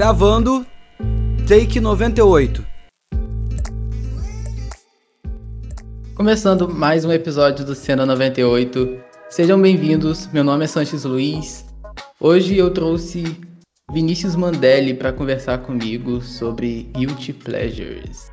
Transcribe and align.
Gravando, 0.00 0.64
take 1.46 1.78
98. 1.78 2.64
Começando 6.14 6.66
mais 6.70 7.04
um 7.04 7.12
episódio 7.12 7.66
do 7.66 7.74
Cena 7.74 8.06
98. 8.06 8.98
Sejam 9.28 9.60
bem-vindos, 9.60 10.26
meu 10.32 10.42
nome 10.42 10.64
é 10.64 10.66
Sanches 10.66 11.04
Luiz. 11.04 11.66
Hoje 12.18 12.56
eu 12.56 12.70
trouxe 12.70 13.24
Vinícius 13.92 14.34
Mandelli 14.34 14.94
para 14.94 15.12
conversar 15.12 15.58
comigo 15.58 16.22
sobre 16.22 16.84
Guilty 16.96 17.34
Pleasures. 17.34 18.32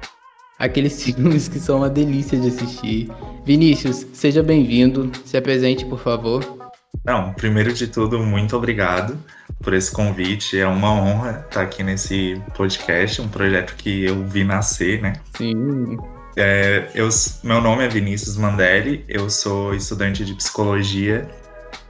Aqueles 0.57 1.03
filmes 1.03 1.49
que 1.49 1.59
são 1.59 1.79
uma 1.79 1.89
delícia 1.89 2.39
de 2.39 2.47
assistir. 2.47 3.09
Vinícius, 3.43 4.07
seja 4.13 4.41
bem-vindo. 4.41 5.11
Se 5.25 5.35
apresente, 5.35 5.83
por 5.83 5.99
favor. 5.99 6.66
Não, 7.03 7.33
primeiro 7.33 7.71
de 7.73 7.87
tudo, 7.87 8.19
muito 8.19 8.55
obrigado 8.55 9.17
por 9.61 9.73
esse 9.73 9.91
convite. 9.91 10.59
É 10.59 10.67
uma 10.67 10.91
honra 10.91 11.45
estar 11.47 11.61
aqui 11.61 11.83
nesse 11.83 12.41
podcast, 12.55 13.21
um 13.21 13.29
projeto 13.29 13.75
que 13.75 14.03
eu 14.03 14.25
vi 14.25 14.43
nascer, 14.43 15.01
né? 15.01 15.13
Sim. 15.35 15.97
É, 16.35 16.89
eu, 16.93 17.09
meu 17.43 17.59
nome 17.61 17.83
é 17.83 17.87
Vinícius 17.87 18.37
Mandelli, 18.37 19.03
eu 19.07 19.29
sou 19.29 19.73
estudante 19.73 20.23
de 20.23 20.35
psicologia 20.35 21.27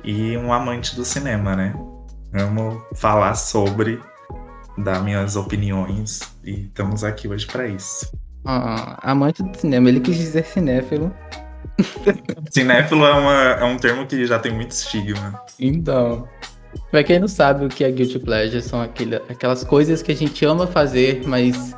e 0.04 0.38
um 0.38 0.54
amante 0.54 0.96
do 0.96 1.04
cinema, 1.04 1.56
né? 1.56 1.74
Amo 2.34 2.82
falar 2.96 3.36
sobre, 3.36 4.00
dar 4.78 5.04
minhas 5.04 5.36
opiniões 5.36 6.22
e 6.46 6.66
estamos 6.66 7.04
aqui 7.04 7.28
hoje 7.28 7.46
para 7.46 7.68
isso. 7.68 8.10
Ah, 8.46 8.98
amante 9.02 9.44
do 9.44 9.58
cinema, 9.58 9.90
ele 9.90 10.00
quis 10.00 10.16
dizer 10.16 10.46
cinéfilo. 10.46 11.14
cinéfilo 12.50 13.06
é, 13.06 13.14
uma, 13.14 13.34
é 13.34 13.64
um 13.64 13.78
termo 13.78 14.06
que 14.06 14.26
já 14.26 14.40
tem 14.40 14.52
muito 14.52 14.72
estigma. 14.72 15.42
Então, 15.60 16.28
pra 16.92 17.04
quem 17.04 17.20
não 17.20 17.28
sabe 17.28 17.66
o 17.66 17.70
que 17.70 17.84
é 17.84 17.92
Guilty 17.92 18.20
Pleasure, 18.20 18.62
são 18.62 18.82
aquele, 18.82 19.16
aquelas 19.16 19.64
coisas 19.64 20.02
que 20.02 20.12
a 20.12 20.16
gente 20.16 20.44
ama 20.46 20.68
fazer, 20.68 21.24
mas 21.26 21.76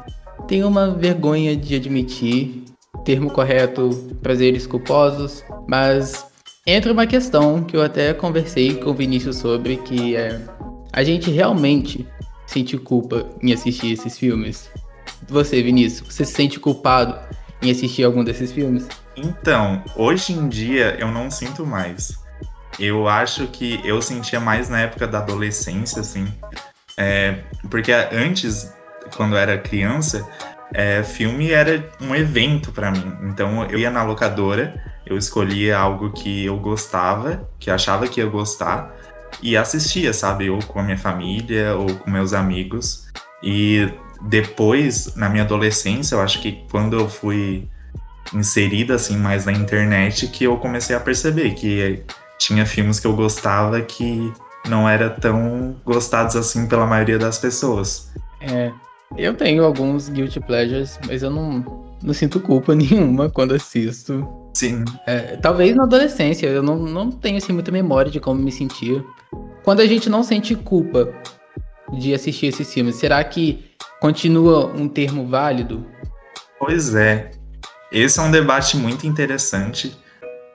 tem 0.48 0.64
uma 0.64 0.92
vergonha 0.92 1.56
de 1.56 1.76
admitir. 1.76 2.64
Termo 3.06 3.30
correto, 3.30 3.92
prazeres 4.22 4.68
culposos, 4.68 5.44
mas 5.68 6.26
entra 6.68 6.92
uma 6.92 7.08
questão 7.08 7.64
que 7.64 7.78
eu 7.78 7.82
até 7.82 8.14
conversei 8.14 8.76
com 8.76 8.90
o 8.90 8.94
Vinícius 8.94 9.38
sobre, 9.38 9.78
que 9.78 10.16
é 10.16 10.42
a 10.92 11.04
gente 11.04 11.30
realmente 11.32 12.06
sente 12.46 12.78
culpa 12.78 13.26
em 13.42 13.54
assistir 13.54 13.94
esses 13.94 14.18
filmes. 14.18 14.70
Você, 15.28 15.62
Vinícius, 15.62 16.14
você 16.14 16.26
se 16.26 16.34
sente 16.34 16.60
culpado 16.60 17.16
em 17.62 17.72
assistir 17.72 18.04
algum 18.04 18.24
desses 18.24 18.52
filmes? 18.52 18.88
Então, 19.16 19.84
hoje 19.96 20.34
em 20.34 20.48
dia 20.48 20.96
eu 21.00 21.10
não 21.10 21.30
sinto 21.30 21.66
mais. 21.66 22.18
Eu 22.80 23.08
acho 23.08 23.48
que 23.48 23.80
eu 23.84 24.02
sentia 24.02 24.40
mais 24.40 24.70
na 24.70 24.82
época 24.82 25.08
da 25.08 25.20
adolescência, 25.20 26.02
assim. 26.02 26.28
É, 26.98 27.40
porque 27.70 27.92
antes, 27.92 28.74
quando 29.16 29.34
eu 29.34 29.40
era 29.40 29.58
criança, 29.58 30.28
é, 30.74 31.04
filme 31.04 31.52
era 31.52 31.90
um 32.02 32.16
evento 32.16 32.72
para 32.72 32.92
mim. 32.92 33.14
Então 33.24 33.66
eu 33.66 33.80
ia 33.80 33.90
na 33.90 34.04
locadora, 34.04 34.82
eu 35.06 35.18
escolhia 35.18 35.78
algo 35.78 36.12
que 36.12 36.46
eu 36.46 36.58
gostava, 36.58 37.50
que 37.60 37.70
achava 37.70 38.08
que 38.08 38.22
ia 38.22 38.28
gostar, 38.28 38.96
e 39.42 39.56
assistia, 39.56 40.14
sabe? 40.14 40.50
Ou 40.50 40.60
com 40.60 40.80
a 40.80 40.84
minha 40.84 40.98
família, 40.98 41.76
ou 41.76 41.94
com 41.96 42.10
meus 42.10 42.34
amigos. 42.34 43.08
E 43.42 43.90
depois, 44.22 45.16
na 45.16 45.30
minha 45.30 45.44
adolescência, 45.44 46.16
eu 46.16 46.22
acho 46.22 46.42
que 46.42 46.64
quando 46.70 46.98
eu 46.98 47.10
fui 47.10 47.68
inserida 48.34 48.96
assim 48.96 49.18
mais 49.18 49.46
na 49.46 49.52
internet, 49.52 50.28
que 50.28 50.44
eu 50.44 50.58
comecei 50.58 50.96
a 50.96 51.00
perceber 51.00 51.52
que 51.52 52.04
tinha 52.38 52.66
filmes 52.66 53.00
que 53.00 53.08
eu 53.08 53.16
gostava 53.16 53.82
que 53.82 54.32
não 54.68 54.88
era 54.88 55.10
tão 55.10 55.76
gostados 55.86 56.36
assim 56.36 56.68
pela 56.68 56.86
maioria 56.86 57.18
das 57.18 57.38
pessoas. 57.38 58.12
É, 58.42 58.72
eu 59.18 59.34
tenho 59.34 59.64
alguns 59.64 60.10
guilty 60.10 60.40
pleasures, 60.40 61.00
mas 61.08 61.24
eu 61.24 61.30
não, 61.30 61.94
não 62.02 62.14
sinto 62.14 62.40
culpa 62.40 62.74
nenhuma 62.76 63.30
quando 63.30 63.54
assisto. 63.54 64.28
Sim. 64.54 64.84
É, 65.06 65.38
talvez 65.38 65.76
na 65.76 65.84
adolescência, 65.84 66.48
eu 66.48 66.62
não, 66.62 66.78
não 66.78 67.12
tenho 67.12 67.38
assim, 67.38 67.54
muita 67.54 67.72
memória 67.72 68.12
de 68.12 68.20
como 68.20 68.42
me 68.42 68.52
sentir. 68.52 69.04
Quando 69.64 69.82
a 69.82 69.86
gente 69.86 70.10
não 70.10 70.24
sente 70.24 70.56
culpa 70.56 71.12
de 71.94 72.14
assistir 72.14 72.48
esses 72.48 72.72
filmes, 72.72 72.96
será 72.96 73.24
que 73.24 73.69
continua 74.00 74.68
um 74.68 74.88
termo 74.88 75.28
válido? 75.28 75.86
Pois 76.58 76.96
é. 76.96 77.32
Esse 77.92 78.20
é 78.20 78.24
um 78.24 78.32
debate 78.32 78.78
muito 78.78 79.08
interessante. 79.08 79.98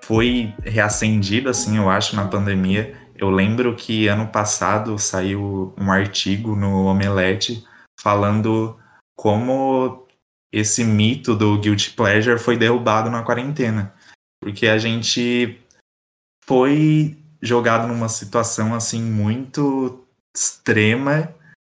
Foi 0.02 0.52
reacendido, 0.62 1.48
assim, 1.48 1.76
eu 1.76 1.90
acho, 1.90 2.14
na 2.14 2.26
pandemia. 2.26 2.94
Eu 3.16 3.30
lembro 3.30 3.74
que 3.74 4.08
ano 4.08 4.26
passado 4.26 4.98
saiu 4.98 5.74
um 5.78 5.90
artigo 5.90 6.54
no 6.54 6.86
Omelete 6.86 7.64
falando 8.00 8.78
como 9.16 10.06
esse 10.52 10.84
mito 10.84 11.34
do 11.34 11.58
guilty 11.58 11.90
pleasure 11.90 12.38
foi 12.38 12.56
derrubado 12.56 13.10
na 13.10 13.22
quarentena, 13.22 13.92
porque 14.40 14.66
a 14.66 14.78
gente 14.78 15.58
foi 16.44 17.16
jogado 17.40 17.88
numa 17.88 18.08
situação 18.08 18.74
assim 18.74 19.02
muito 19.02 20.04
extrema 20.36 21.34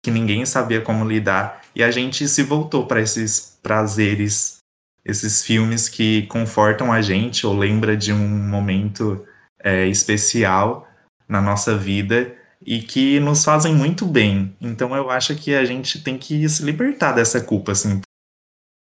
que 0.07 0.11
ninguém 0.13 0.47
sabia 0.47 0.81
como 0.81 1.05
lidar 1.05 1.63
e 1.75 1.83
a 1.83 1.91
gente 1.91 2.29
se 2.29 2.45
voltou 2.45 2.87
para 2.87 3.01
esses 3.01 3.59
prazeres, 3.61 4.59
esses 5.05 5.43
filmes 5.43 5.89
que 5.89 6.29
confortam 6.29 6.93
a 6.93 7.03
gente 7.03 7.45
ou 7.45 7.53
lembra 7.53 7.97
de 7.97 8.13
um 8.13 8.29
momento 8.49 9.27
é, 9.59 9.89
especial 9.89 10.87
na 11.29 11.43
nossa 11.43 11.77
vida 11.77 12.37
e 12.65 12.81
que 12.83 13.19
nos 13.19 13.45
fazem 13.45 13.75
muito 13.75 14.07
bem. 14.07 14.57
Então 14.61 14.95
eu 14.95 15.11
acho 15.11 15.35
que 15.35 15.53
a 15.57 15.65
gente 15.65 16.01
tem 16.01 16.17
que 16.17 16.49
se 16.49 16.63
libertar 16.63 17.11
dessa 17.11 17.41
culpa, 17.41 17.73
assim. 17.73 18.01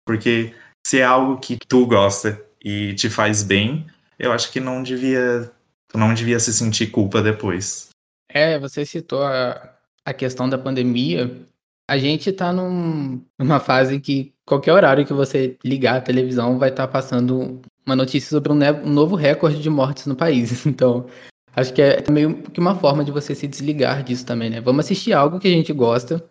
Porque 0.06 0.54
se 0.86 1.00
é 1.00 1.06
algo 1.06 1.40
que 1.40 1.56
tu 1.56 1.86
gosta 1.86 2.38
e 2.62 2.96
te 2.96 3.10
faz 3.10 3.44
bem, 3.44 3.88
eu 4.20 4.34
acho 4.34 4.52
que 4.52 4.60
não 4.60 4.84
devia, 4.84 5.50
tu 5.88 5.98
não 5.98 6.14
devia 6.14 6.38
se 6.38 6.52
sentir 6.54 6.88
culpa 6.88 7.22
depois. 7.22 7.92
É, 8.28 8.60
você 8.60 8.86
citou 8.86 9.24
a, 9.24 9.73
a 10.06 10.14
questão 10.14 10.50
da 10.50 10.58
pandemia. 10.58 11.46
A 11.90 11.98
gente 11.98 12.32
tá 12.32 12.54
num, 12.54 13.22
numa 13.38 13.60
fase 13.60 14.00
que 14.00 14.34
qualquer 14.46 14.74
horário 14.74 15.06
que 15.06 15.14
você 15.14 15.58
ligar 15.64 15.98
a 15.98 16.02
televisão 16.02 16.58
vai 16.58 16.70
estar 16.70 16.88
tá 16.88 16.92
passando 16.92 17.62
uma 17.86 17.96
notícia 17.96 18.30
sobre 18.30 18.52
um, 18.52 18.56
um 18.56 18.90
novo 18.90 19.16
recorde 19.16 19.62
de 19.62 19.70
mortes 19.70 20.06
no 20.06 20.16
país. 20.16 20.66
Então, 20.68 21.08
Acho 21.56 21.74
que 21.74 21.82
é 21.82 22.04
meio 22.10 22.42
que 22.42 22.60
uma 22.60 22.76
forma 22.76 23.06
de 23.06 23.12
você 23.12 23.36
se 23.36 23.48
desligar 23.48 24.04
disso 24.04 24.26
também, 24.26 24.50
né? 24.50 24.60
Vamos 24.60 24.86
assistir 24.86 25.14
algo 25.14 25.40
que 25.40 25.48
a 25.48 25.52
gente 25.52 25.72
gosta, 25.72 26.24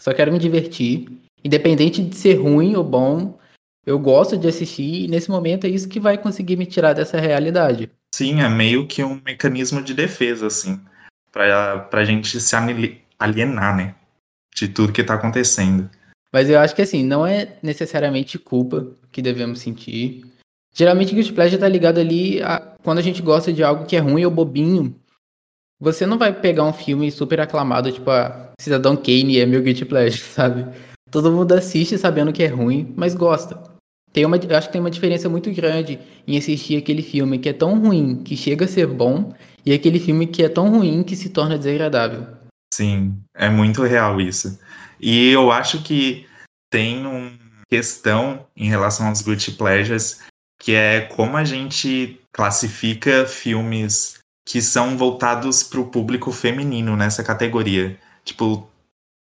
só 0.00 0.14
quero 0.14 0.32
me 0.32 0.38
divertir. 0.38 1.08
Independente 1.44 2.02
de 2.02 2.16
ser 2.16 2.34
ruim 2.34 2.74
ou 2.76 2.84
bom, 2.84 3.38
eu 3.84 3.98
gosto 3.98 4.38
de 4.38 4.48
assistir 4.48 5.04
e 5.04 5.08
nesse 5.08 5.30
momento 5.30 5.66
é 5.66 5.70
isso 5.70 5.88
que 5.88 6.00
vai 6.00 6.16
conseguir 6.16 6.56
me 6.56 6.64
tirar 6.64 6.94
dessa 6.94 7.20
realidade. 7.20 7.90
Sim, 8.14 8.40
é 8.40 8.48
meio 8.48 8.86
que 8.86 9.02
um 9.04 9.20
mecanismo 9.24 9.82
de 9.82 9.92
defesa, 9.92 10.46
assim, 10.46 10.80
pra, 11.30 11.80
pra 11.80 12.04
gente 12.04 12.40
se 12.40 12.56
alienar, 13.22 13.76
né? 13.76 13.94
De 14.54 14.68
tudo 14.68 14.92
que 14.92 15.04
tá 15.04 15.14
acontecendo. 15.14 15.88
Mas 16.32 16.48
eu 16.48 16.58
acho 16.58 16.74
que 16.74 16.82
assim, 16.82 17.04
não 17.04 17.26
é 17.26 17.56
necessariamente 17.62 18.38
culpa 18.38 18.86
que 19.10 19.20
devemos 19.20 19.60
sentir. 19.60 20.24
Geralmente 20.74 21.14
Guilty 21.14 21.32
Pleasure 21.32 21.60
tá 21.60 21.68
ligado 21.68 21.98
ali 21.98 22.42
a 22.42 22.58
quando 22.82 22.98
a 22.98 23.02
gente 23.02 23.20
gosta 23.20 23.52
de 23.52 23.62
algo 23.62 23.84
que 23.84 23.96
é 23.96 23.98
ruim 23.98 24.24
ou 24.24 24.30
bobinho. 24.30 24.96
Você 25.78 26.06
não 26.06 26.16
vai 26.16 26.32
pegar 26.32 26.64
um 26.64 26.72
filme 26.72 27.10
super 27.10 27.40
aclamado, 27.40 27.92
tipo 27.92 28.10
a 28.10 28.52
Cidadão 28.60 28.96
Kane 28.96 29.38
é 29.38 29.46
meu 29.46 29.62
Guilty 29.62 29.84
Pleasure, 29.84 30.22
sabe? 30.22 30.66
Todo 31.10 31.30
mundo 31.30 31.52
assiste 31.52 31.98
sabendo 31.98 32.32
que 32.32 32.42
é 32.42 32.46
ruim, 32.46 32.94
mas 32.96 33.14
gosta. 33.14 33.60
Tem 34.12 34.24
uma, 34.24 34.36
eu 34.36 34.56
acho 34.56 34.68
que 34.68 34.72
tem 34.72 34.80
uma 34.80 34.90
diferença 34.90 35.28
muito 35.28 35.50
grande 35.52 35.98
em 36.26 36.38
assistir 36.38 36.76
aquele 36.76 37.02
filme 37.02 37.38
que 37.38 37.48
é 37.48 37.52
tão 37.52 37.78
ruim 37.78 38.22
que 38.22 38.36
chega 38.36 38.64
a 38.64 38.68
ser 38.68 38.86
bom 38.86 39.32
e 39.64 39.72
aquele 39.72 39.98
filme 39.98 40.26
que 40.26 40.42
é 40.42 40.48
tão 40.48 40.70
ruim 40.70 41.02
que 41.02 41.16
se 41.16 41.30
torna 41.30 41.58
desagradável. 41.58 42.26
Sim, 42.72 43.22
é 43.34 43.50
muito 43.50 43.82
real 43.82 44.18
isso. 44.18 44.58
E 44.98 45.28
eu 45.28 45.52
acho 45.52 45.82
que 45.82 46.26
tem 46.70 47.06
uma 47.06 47.30
questão 47.68 48.46
em 48.56 48.70
relação 48.70 49.08
aos 49.08 49.20
guilty 49.20 49.52
pleasures 49.52 50.22
que 50.58 50.72
é 50.72 51.02
como 51.02 51.36
a 51.36 51.44
gente 51.44 52.18
classifica 52.32 53.26
filmes 53.26 54.20
que 54.46 54.62
são 54.62 54.96
voltados 54.96 55.62
para 55.62 55.80
o 55.80 55.90
público 55.90 56.32
feminino 56.32 56.96
nessa 56.96 57.22
categoria. 57.22 57.98
Tipo, 58.24 58.66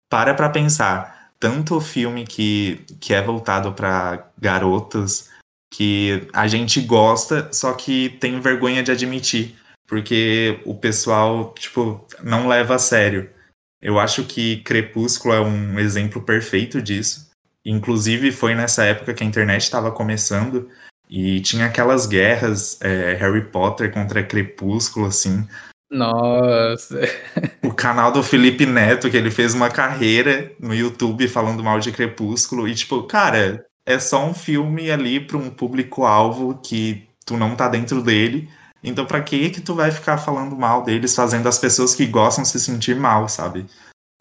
para 0.09 0.33
para 0.33 0.49
pensar, 0.49 1.31
tanto 1.39 1.79
filme 1.79 2.25
que, 2.25 2.83
que 2.99 3.13
é 3.13 3.21
voltado 3.21 3.71
para 3.71 4.29
garotas 4.37 5.29
que 5.73 6.27
a 6.33 6.47
gente 6.47 6.81
gosta, 6.81 7.49
só 7.53 7.73
que 7.73 8.09
tem 8.19 8.41
vergonha 8.41 8.83
de 8.83 8.91
admitir, 8.91 9.55
porque 9.87 10.59
o 10.65 10.75
pessoal, 10.75 11.53
tipo, 11.57 12.05
não 12.21 12.47
leva 12.47 12.75
a 12.75 12.79
sério. 12.79 13.36
Eu 13.81 13.99
acho 13.99 14.23
que 14.23 14.57
Crepúsculo 14.63 15.33
é 15.33 15.41
um 15.41 15.79
exemplo 15.79 16.21
perfeito 16.21 16.81
disso. 16.81 17.29
Inclusive, 17.63 18.31
foi 18.31 18.55
nessa 18.55 18.83
época 18.85 19.13
que 19.13 19.23
a 19.23 19.27
internet 19.27 19.61
estava 19.61 19.91
começando, 19.91 20.69
e 21.09 21.39
tinha 21.41 21.65
aquelas 21.65 22.05
guerras 22.05 22.79
é, 22.81 23.13
Harry 23.13 23.45
Potter 23.45 23.91
contra 23.91 24.23
Crepúsculo, 24.23 25.07
assim. 25.07 25.47
Nossa. 25.89 27.01
O 27.63 27.73
canal 27.73 28.11
do 28.11 28.23
Felipe 28.23 28.65
Neto, 28.65 29.09
que 29.09 29.17
ele 29.17 29.29
fez 29.29 29.53
uma 29.53 29.69
carreira 29.69 30.51
no 30.59 30.73
YouTube 30.73 31.27
falando 31.27 31.63
mal 31.63 31.79
de 31.79 31.91
Crepúsculo. 31.91 32.67
E, 32.67 32.73
tipo, 32.73 33.03
cara, 33.03 33.65
é 33.85 33.99
só 33.99 34.25
um 34.25 34.33
filme 34.33 34.89
ali 34.89 35.19
para 35.19 35.37
um 35.37 35.49
público-alvo 35.49 36.59
que 36.63 37.07
tu 37.25 37.37
não 37.37 37.55
tá 37.55 37.67
dentro 37.67 38.01
dele. 38.01 38.49
Então, 38.87 39.05
pra 39.05 39.21
que 39.21 39.49
que 39.49 39.61
tu 39.61 39.73
vai 39.75 39.91
ficar 39.91 40.17
falando 40.17 40.55
mal 40.55 40.83
deles, 40.83 41.15
fazendo 41.15 41.47
as 41.47 41.57
pessoas 41.59 41.93
que 41.95 42.05
gostam 42.05 42.45
se 42.45 42.59
sentir 42.59 42.95
mal, 42.95 43.27
sabe? 43.27 43.65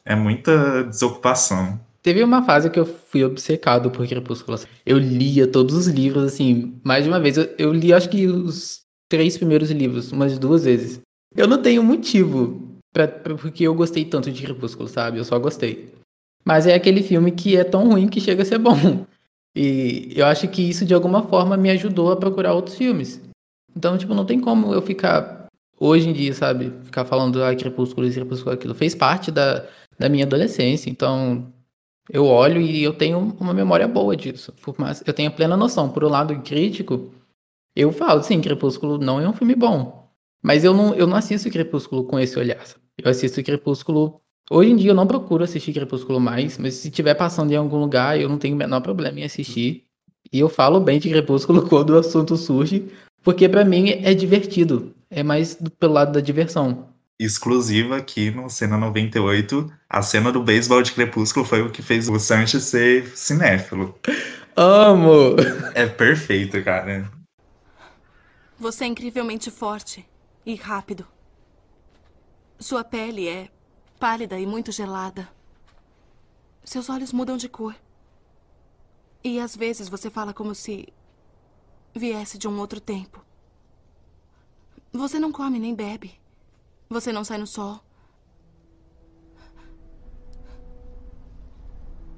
É 0.04 0.14
muita 0.14 0.84
desocupação. 0.84 1.78
Teve 2.02 2.22
uma 2.22 2.44
fase 2.44 2.70
que 2.70 2.78
eu 2.78 2.86
fui 2.86 3.24
obcecado 3.24 3.90
por 3.90 4.06
Crepúsculo. 4.06 4.58
Eu 4.84 4.96
lia 4.98 5.46
todos 5.46 5.74
os 5.74 5.86
livros, 5.88 6.22
assim, 6.32 6.78
mais 6.84 7.02
de 7.04 7.10
uma 7.10 7.18
vez. 7.18 7.36
Eu, 7.36 7.48
eu 7.58 7.72
li, 7.72 7.92
acho 7.92 8.08
que 8.08 8.26
os 8.28 8.82
três 9.08 9.36
primeiros 9.36 9.70
livros, 9.70 10.12
umas 10.12 10.38
duas 10.38 10.64
vezes. 10.64 11.00
Eu 11.34 11.48
não 11.48 11.60
tenho 11.60 11.82
motivo 11.82 12.78
pra, 12.92 13.08
pra- 13.08 13.34
porque 13.34 13.64
eu 13.64 13.74
gostei 13.74 14.04
tanto 14.04 14.30
de 14.30 14.42
Crepúsculo, 14.42 14.88
sabe? 14.88 15.18
Eu 15.18 15.24
só 15.24 15.38
gostei. 15.38 15.92
Mas 16.44 16.66
é 16.66 16.74
aquele 16.74 17.02
filme 17.02 17.32
que 17.32 17.56
é 17.56 17.64
tão 17.64 17.88
ruim 17.90 18.06
que 18.06 18.20
chega 18.20 18.42
a 18.42 18.46
ser 18.46 18.58
bom. 18.58 19.04
E 19.56 20.12
eu 20.14 20.26
acho 20.26 20.46
que 20.48 20.62
isso, 20.62 20.84
de 20.84 20.94
alguma 20.94 21.26
forma, 21.26 21.56
me 21.56 21.70
ajudou 21.70 22.12
a 22.12 22.16
procurar 22.16 22.52
outros 22.54 22.76
filmes. 22.76 23.20
Então, 23.76 23.98
tipo, 23.98 24.14
não 24.14 24.24
tem 24.24 24.40
como 24.40 24.72
eu 24.72 24.80
ficar, 24.80 25.46
hoje 25.78 26.08
em 26.08 26.12
dia, 26.12 26.32
sabe? 26.32 26.72
Ficar 26.84 27.04
falando, 27.04 27.44
ah, 27.44 27.54
Crepúsculo, 27.54 28.06
isso, 28.06 28.18
Crepúsculo, 28.18 28.54
aquilo. 28.54 28.74
Fez 28.74 28.94
parte 28.94 29.30
da, 29.30 29.66
da 29.98 30.08
minha 30.08 30.24
adolescência. 30.24 30.88
Então, 30.88 31.52
eu 32.10 32.24
olho 32.24 32.60
e 32.60 32.82
eu 32.82 32.94
tenho 32.94 33.18
uma 33.38 33.52
memória 33.52 33.86
boa 33.86 34.16
disso. 34.16 34.52
Por 34.62 34.78
mais, 34.78 35.02
eu 35.06 35.12
tenho 35.12 35.30
plena 35.30 35.56
noção. 35.56 35.90
Por 35.90 36.04
um 36.04 36.08
lado 36.08 36.34
crítico, 36.42 37.12
eu 37.74 37.92
falo, 37.92 38.22
sim, 38.22 38.40
Crepúsculo 38.40 38.96
não 38.98 39.20
é 39.20 39.28
um 39.28 39.34
filme 39.34 39.54
bom. 39.54 40.08
Mas 40.42 40.64
eu 40.64 40.72
não, 40.72 40.94
eu 40.94 41.06
não 41.06 41.16
assisto 41.16 41.50
Crepúsculo 41.50 42.04
com 42.04 42.18
esse 42.18 42.38
olhar. 42.38 42.64
Eu 42.96 43.10
assisto 43.10 43.42
Crepúsculo. 43.42 44.20
Hoje 44.50 44.70
em 44.70 44.76
dia 44.76 44.92
eu 44.92 44.94
não 44.94 45.06
procuro 45.06 45.44
assistir 45.44 45.72
Crepúsculo 45.72 46.20
mais, 46.20 46.56
mas 46.56 46.74
se 46.74 46.88
estiver 46.88 47.14
passando 47.14 47.52
em 47.52 47.56
algum 47.56 47.78
lugar, 47.78 48.18
eu 48.18 48.28
não 48.28 48.38
tenho 48.38 48.54
o 48.54 48.58
menor 48.58 48.80
problema 48.80 49.20
em 49.20 49.24
assistir. 49.24 49.84
E 50.32 50.38
eu 50.38 50.48
falo 50.48 50.80
bem 50.80 50.98
de 50.98 51.08
Crepúsculo 51.10 51.66
quando 51.68 51.90
o 51.90 51.98
assunto 51.98 52.36
surge, 52.36 52.88
porque 53.26 53.48
pra 53.48 53.64
mim 53.64 53.90
é 53.90 54.14
divertido. 54.14 54.94
É 55.10 55.20
mais 55.24 55.56
do- 55.56 55.68
pelo 55.68 55.94
lado 55.94 56.12
da 56.12 56.20
diversão. 56.20 56.90
Exclusiva 57.18 57.96
aqui 57.96 58.30
no 58.30 58.48
Cena 58.48 58.78
98, 58.78 59.68
a 59.90 60.00
cena 60.00 60.30
do 60.30 60.40
beisebol 60.44 60.80
de 60.80 60.92
Crepúsculo 60.92 61.44
foi 61.44 61.60
o 61.60 61.70
que 61.72 61.82
fez 61.82 62.08
o 62.08 62.20
Sanches 62.20 62.62
ser 62.62 63.16
cinéfilo. 63.16 63.98
Amo! 64.54 65.34
É 65.74 65.86
perfeito, 65.86 66.62
cara. 66.62 67.10
Você 68.60 68.84
é 68.84 68.86
incrivelmente 68.86 69.50
forte 69.50 70.06
e 70.44 70.54
rápido. 70.54 71.04
Sua 72.60 72.84
pele 72.84 73.26
é 73.26 73.48
pálida 73.98 74.38
e 74.38 74.46
muito 74.46 74.70
gelada. 74.70 75.28
Seus 76.62 76.88
olhos 76.88 77.12
mudam 77.12 77.36
de 77.36 77.48
cor. 77.48 77.74
E 79.24 79.40
às 79.40 79.56
vezes 79.56 79.88
você 79.88 80.10
fala 80.10 80.32
como 80.32 80.54
se 80.54 80.88
viesse 81.98 82.38
de 82.38 82.46
um 82.46 82.58
outro 82.58 82.80
tempo. 82.80 83.24
Você 84.92 85.18
não 85.18 85.32
come 85.32 85.58
nem 85.58 85.74
bebe. 85.74 86.18
Você 86.88 87.12
não 87.12 87.24
sai 87.24 87.38
no 87.38 87.46
sol. 87.46 87.80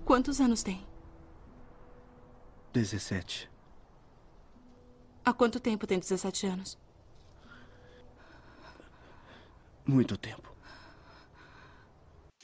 Quantos 0.05 0.41
anos 0.41 0.63
tem? 0.63 0.87
17. 2.73 3.51
Há 5.25 5.33
quanto 5.33 5.61
tempo 5.61 5.87
tem 5.87 5.99
17 5.99 6.47
anos? 6.47 6.79
Muito 9.85 10.17
tempo. 10.17 10.49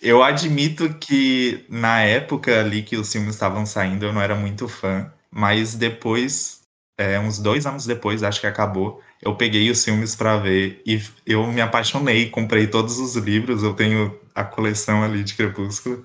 Eu 0.01 0.23
admito 0.23 0.93
que 0.99 1.65
na 1.69 2.03
época 2.03 2.61
ali 2.61 2.83
que 2.83 2.97
os 2.97 3.11
filmes 3.11 3.35
estavam 3.35 3.65
saindo, 3.65 4.05
eu 4.05 4.13
não 4.13 4.21
era 4.21 4.35
muito 4.35 4.69
fã, 4.69 5.11
mas 5.31 5.75
depois, 5.75 6.64
é, 6.99 7.19
uns 7.19 7.39
dois 7.39 7.67
anos 7.67 7.87
depois, 7.87 8.23
acho 8.23 8.41
que 8.41 8.47
acabou, 8.47 9.01
eu 9.23 9.37
peguei 9.37 9.71
os 9.71 9.85
filmes 9.85 10.15
pra 10.15 10.37
ver 10.37 10.83
e 10.87 11.01
eu 11.27 11.47
me 11.47 11.61
apaixonei, 11.61 12.31
comprei 12.31 12.67
todos 12.67 12.99
os 12.99 13.17
livros, 13.17 13.63
eu 13.63 13.75
tenho 13.75 14.19
a 14.35 14.45
coleção 14.45 15.03
ali 15.03 15.23
de 15.25 15.35
Crepúsculo 15.35 16.05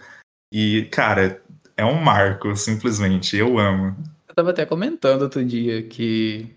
e, 0.52 0.88
cara, 0.92 1.42
é 1.78 1.86
um 1.86 2.02
marco, 2.02 2.56
simplesmente, 2.56 3.38
eu 3.38 3.58
amo. 3.60 3.96
Eu 4.28 4.36
tava 4.36 4.50
até 4.50 4.66
comentando 4.66 5.22
outro 5.22 5.44
dia 5.44 5.84
que 5.84 6.48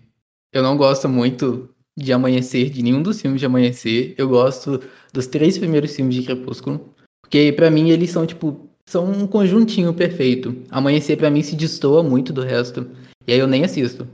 eu 0.51 0.61
não 0.61 0.75
gosto 0.75 1.07
muito 1.07 1.69
de 1.97 2.11
Amanhecer, 2.11 2.69
de 2.69 2.81
nenhum 2.81 3.01
dos 3.01 3.21
filmes 3.21 3.39
de 3.39 3.45
Amanhecer. 3.45 4.15
Eu 4.17 4.27
gosto 4.27 4.81
dos 5.11 5.27
três 5.27 5.57
primeiros 5.57 5.95
filmes 5.95 6.15
de 6.15 6.23
Crepúsculo. 6.23 6.93
Porque 7.21 7.51
pra 7.53 7.71
mim 7.71 7.89
eles 7.89 8.09
são, 8.09 8.25
tipo, 8.25 8.69
são 8.85 9.09
um 9.09 9.27
conjuntinho 9.27 9.93
perfeito. 9.93 10.55
Amanhecer 10.69 11.17
pra 11.17 11.29
mim 11.29 11.41
se 11.41 11.55
destoa 11.55 12.03
muito 12.03 12.33
do 12.33 12.41
resto. 12.41 12.89
E 13.27 13.33
aí 13.33 13.39
eu 13.39 13.47
nem 13.47 13.63
assisto. 13.63 14.07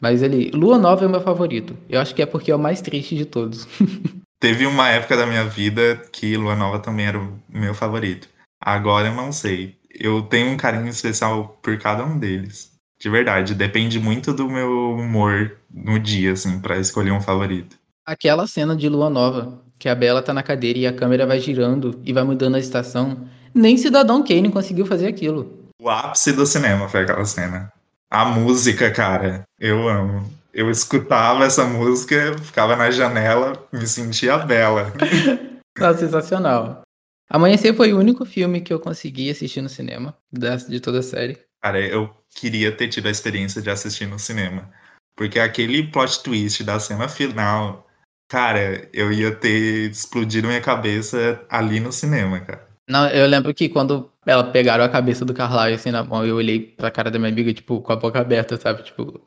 Mas 0.00 0.22
ele. 0.22 0.50
Lua 0.52 0.78
Nova 0.78 1.04
é 1.04 1.06
o 1.06 1.10
meu 1.10 1.20
favorito. 1.20 1.76
Eu 1.88 2.00
acho 2.00 2.14
que 2.14 2.22
é 2.22 2.26
porque 2.26 2.50
é 2.50 2.56
o 2.56 2.58
mais 2.58 2.80
triste 2.80 3.16
de 3.16 3.24
todos. 3.24 3.66
Teve 4.40 4.66
uma 4.66 4.88
época 4.88 5.16
da 5.16 5.26
minha 5.26 5.44
vida 5.44 6.00
que 6.12 6.36
Lua 6.36 6.54
Nova 6.54 6.78
também 6.78 7.06
era 7.06 7.18
o 7.18 7.38
meu 7.48 7.74
favorito. 7.74 8.28
Agora 8.60 9.08
eu 9.08 9.14
não 9.14 9.32
sei. 9.32 9.76
Eu 9.90 10.22
tenho 10.22 10.50
um 10.50 10.56
carinho 10.56 10.88
especial 10.88 11.58
por 11.60 11.76
cada 11.78 12.04
um 12.04 12.18
deles. 12.18 12.70
De 13.00 13.08
verdade, 13.08 13.54
depende 13.54 13.98
muito 13.98 14.32
do 14.32 14.48
meu 14.48 14.92
humor 14.92 15.56
no 15.72 15.98
dia, 15.98 16.32
assim, 16.32 16.60
pra 16.60 16.78
escolher 16.78 17.12
um 17.12 17.20
favorito. 17.20 17.76
Aquela 18.04 18.46
cena 18.46 18.74
de 18.74 18.88
Lua 18.88 19.08
Nova, 19.10 19.62
que 19.78 19.88
a 19.88 19.94
Bela 19.94 20.22
tá 20.22 20.32
na 20.32 20.42
cadeira 20.42 20.78
e 20.78 20.86
a 20.86 20.92
câmera 20.92 21.26
vai 21.26 21.38
girando 21.38 22.00
e 22.04 22.12
vai 22.12 22.24
mudando 22.24 22.56
a 22.56 22.60
estação. 22.60 23.28
Nem 23.54 23.76
Cidadão 23.76 24.24
Kane 24.24 24.50
conseguiu 24.50 24.86
fazer 24.86 25.06
aquilo. 25.06 25.68
O 25.80 25.88
ápice 25.88 26.32
do 26.32 26.44
cinema 26.44 26.88
foi 26.88 27.02
aquela 27.02 27.24
cena. 27.24 27.72
A 28.10 28.24
música, 28.24 28.90
cara, 28.90 29.44
eu 29.58 29.86
amo. 29.86 30.32
Eu 30.52 30.70
escutava 30.70 31.44
essa 31.44 31.64
música, 31.64 32.36
ficava 32.38 32.74
na 32.74 32.90
janela, 32.90 33.68
me 33.70 33.86
sentia 33.86 34.38
bela. 34.38 34.92
Nossa, 35.78 35.98
sensacional. 35.98 36.82
Amanhecer 37.28 37.74
foi 37.74 37.92
o 37.92 37.98
único 37.98 38.24
filme 38.24 38.62
que 38.62 38.72
eu 38.72 38.80
consegui 38.80 39.30
assistir 39.30 39.60
no 39.60 39.68
cinema, 39.68 40.16
de 40.32 40.80
toda 40.80 41.00
a 41.00 41.02
série. 41.02 41.38
Cara, 41.62 41.78
eu 41.78 42.10
queria 42.34 42.72
ter 42.74 42.88
tido 42.88 43.08
a 43.08 43.10
experiência 43.10 43.60
de 43.60 43.68
assistir 43.68 44.06
no 44.06 44.18
cinema. 44.18 44.72
Porque 45.14 45.38
aquele 45.38 45.86
plot 45.90 46.22
twist 46.22 46.64
da 46.64 46.80
cena 46.80 47.08
final, 47.08 47.86
cara, 48.28 48.88
eu 48.92 49.12
ia 49.12 49.34
ter 49.34 49.90
explodido 49.90 50.48
minha 50.48 50.62
cabeça 50.62 51.44
ali 51.50 51.78
no 51.78 51.92
cinema, 51.92 52.40
cara. 52.40 52.67
Não, 52.88 53.06
eu 53.08 53.26
lembro 53.26 53.52
que 53.52 53.68
quando 53.68 54.10
ela 54.24 54.44
pegaram 54.44 54.82
a 54.82 54.88
cabeça 54.88 55.24
do 55.24 55.34
Carlyle 55.34 55.74
assim 55.74 55.90
na 55.90 56.02
mão, 56.02 56.24
eu 56.24 56.36
olhei 56.36 56.60
pra 56.60 56.90
cara 56.90 57.10
da 57.10 57.18
minha 57.18 57.30
amiga, 57.30 57.52
tipo, 57.52 57.80
com 57.80 57.92
a 57.92 57.96
boca 57.96 58.18
aberta, 58.18 58.56
sabe? 58.56 58.82
Tipo, 58.82 59.20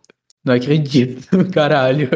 não 0.44 0.56
acredito, 0.56 1.28
caralho. 1.54 2.10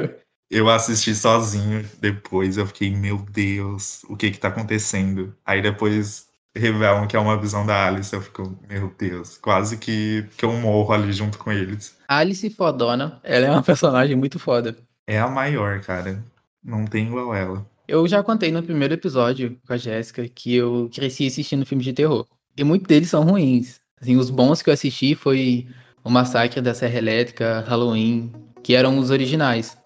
Eu 0.49 0.69
assisti 0.69 1.13
sozinho 1.13 1.87
depois, 1.99 2.57
eu 2.57 2.65
fiquei, 2.67 2.89
meu 2.91 3.17
Deus, 3.17 4.03
o 4.09 4.15
que 4.15 4.31
que 4.31 4.39
tá 4.39 4.47
acontecendo? 4.47 5.35
Aí 5.45 5.61
depois 5.61 6.27
revelam 6.55 7.07
que 7.07 7.15
é 7.15 7.19
uma 7.19 7.39
visão 7.39 7.65
da 7.65 7.87
Alice, 7.87 8.13
eu 8.13 8.21
fico, 8.21 8.57
meu 8.67 8.93
Deus, 8.97 9.37
quase 9.37 9.77
que, 9.77 10.25
que 10.37 10.45
eu 10.45 10.53
morro 10.53 10.93
ali 10.93 11.11
junto 11.11 11.37
com 11.37 11.51
eles. 11.51 11.97
Alice 12.07 12.49
Fodona, 12.51 13.19
ela 13.23 13.45
é 13.47 13.51
uma 13.51 13.61
personagem 13.63 14.15
muito 14.15 14.39
foda. 14.39 14.75
É 15.07 15.19
a 15.19 15.27
maior, 15.27 15.81
cara. 15.81 16.23
Não 16.63 16.85
tem 16.85 17.07
igual 17.07 17.35
ela. 17.35 17.65
Eu 17.87 18.07
já 18.07 18.23
contei 18.23 18.51
no 18.51 18.63
primeiro 18.63 18.95
episódio 18.95 19.57
com 19.65 19.73
a 19.73 19.77
Jéssica 19.77 20.27
que 20.27 20.55
eu 20.55 20.89
cresci 20.91 21.27
assistindo 21.27 21.65
filmes 21.65 21.85
de 21.85 21.93
terror. 21.93 22.25
E 22.57 22.63
muitos 22.63 22.87
deles 22.87 23.09
são 23.09 23.23
ruins. 23.23 23.79
Assim, 24.01 24.17
os 24.17 24.31
bons 24.31 24.61
que 24.63 24.71
eu 24.71 24.73
assisti 24.73 25.13
foi 25.13 25.67
O 26.03 26.09
Massacre 26.09 26.61
da 26.61 26.73
Serra 26.73 26.97
Elétrica, 26.97 27.63
Halloween, 27.67 28.31
que 28.63 28.73
eram 28.73 28.97
os 28.97 29.11
originais. 29.11 29.77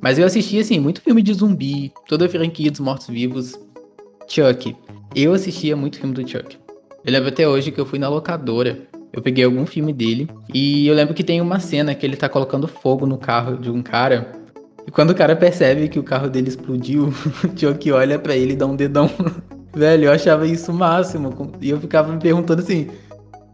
Mas 0.00 0.18
eu 0.18 0.26
assisti, 0.26 0.58
assim, 0.58 0.78
muito 0.78 1.00
filme 1.00 1.20
de 1.20 1.34
zumbi, 1.34 1.92
toda 2.08 2.26
a 2.26 2.28
franquia 2.28 2.70
dos 2.70 2.80
mortos-vivos. 2.80 3.58
Chuck. 4.28 4.76
Eu 5.14 5.32
assistia 5.32 5.76
muito 5.76 5.98
filme 5.98 6.14
do 6.14 6.26
Chuck. 6.26 6.56
Eu 7.04 7.12
lembro 7.12 7.28
até 7.28 7.46
hoje 7.46 7.72
que 7.72 7.80
eu 7.80 7.86
fui 7.86 7.98
na 7.98 8.08
locadora. 8.08 8.86
Eu 9.12 9.20
peguei 9.20 9.44
algum 9.44 9.66
filme 9.66 9.92
dele. 9.92 10.28
E 10.54 10.86
eu 10.86 10.94
lembro 10.94 11.12
que 11.12 11.24
tem 11.24 11.40
uma 11.40 11.58
cena 11.58 11.92
que 11.92 12.06
ele 12.06 12.16
tá 12.16 12.28
colocando 12.28 12.68
fogo 12.68 13.04
no 13.04 13.18
carro 13.18 13.56
de 13.58 13.68
um 13.68 13.82
cara. 13.82 14.41
E 14.86 14.90
quando 14.90 15.10
o 15.10 15.14
cara 15.14 15.36
percebe 15.36 15.88
que 15.88 15.98
o 15.98 16.02
carro 16.02 16.28
dele 16.28 16.48
explodiu, 16.48 17.08
o 17.44 17.58
Chuck 17.58 17.90
olha 17.92 18.18
pra 18.18 18.36
ele 18.36 18.52
e 18.52 18.56
dá 18.56 18.66
um 18.66 18.76
dedão. 18.76 19.10
Velho, 19.74 20.04
eu 20.04 20.12
achava 20.12 20.46
isso 20.46 20.70
o 20.70 20.74
máximo. 20.74 21.52
E 21.60 21.70
eu 21.70 21.80
ficava 21.80 22.12
me 22.12 22.18
perguntando 22.18 22.62
assim: 22.62 22.90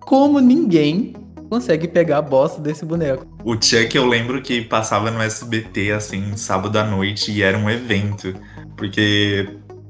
como 0.00 0.40
ninguém 0.40 1.14
consegue 1.48 1.86
pegar 1.86 2.18
a 2.18 2.22
bosta 2.22 2.60
desse 2.60 2.84
boneco? 2.84 3.26
O 3.44 3.54
Chuck 3.54 3.94
eu 3.96 4.06
lembro 4.06 4.42
que 4.42 4.62
passava 4.62 5.10
no 5.10 5.20
SBT, 5.22 5.92
assim, 5.92 6.36
sábado 6.36 6.76
à 6.78 6.84
noite, 6.84 7.30
e 7.30 7.42
era 7.42 7.56
um 7.56 7.70
evento. 7.70 8.34
Porque 8.76 9.48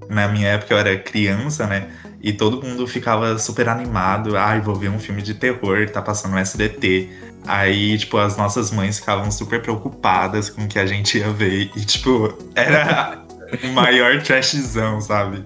na 0.09 0.29
minha 0.29 0.49
época 0.49 0.75
eu 0.75 0.79
era 0.79 0.99
criança, 0.99 1.67
né? 1.67 1.89
E 2.21 2.33
todo 2.33 2.65
mundo 2.65 2.87
ficava 2.87 3.39
super 3.39 3.69
animado. 3.69 4.37
Ai, 4.37 4.61
vou 4.61 4.75
ver 4.75 4.91
um 4.91 4.99
filme 4.99 5.23
de 5.23 5.35
terror, 5.35 5.89
tá 5.91 6.03
passando 6.03 6.33
no 6.33 6.39
SBT. 6.39 7.09
Aí, 7.47 7.97
tipo, 7.97 8.19
as 8.19 8.37
nossas 8.37 8.71
mães 8.71 8.99
ficavam 8.99 9.31
super 9.31 9.63
preocupadas 9.63 10.51
com 10.51 10.65
o 10.65 10.69
que 10.69 10.79
a 10.79 10.87
gente 10.87 11.19
ia 11.19 11.31
ver. 11.31 11.71
E, 11.77 11.85
tipo, 11.85 12.37
era, 12.55 13.25
O 13.63 13.69
maior 13.69 14.21
trashzão, 14.23 15.01
sabe? 15.01 15.45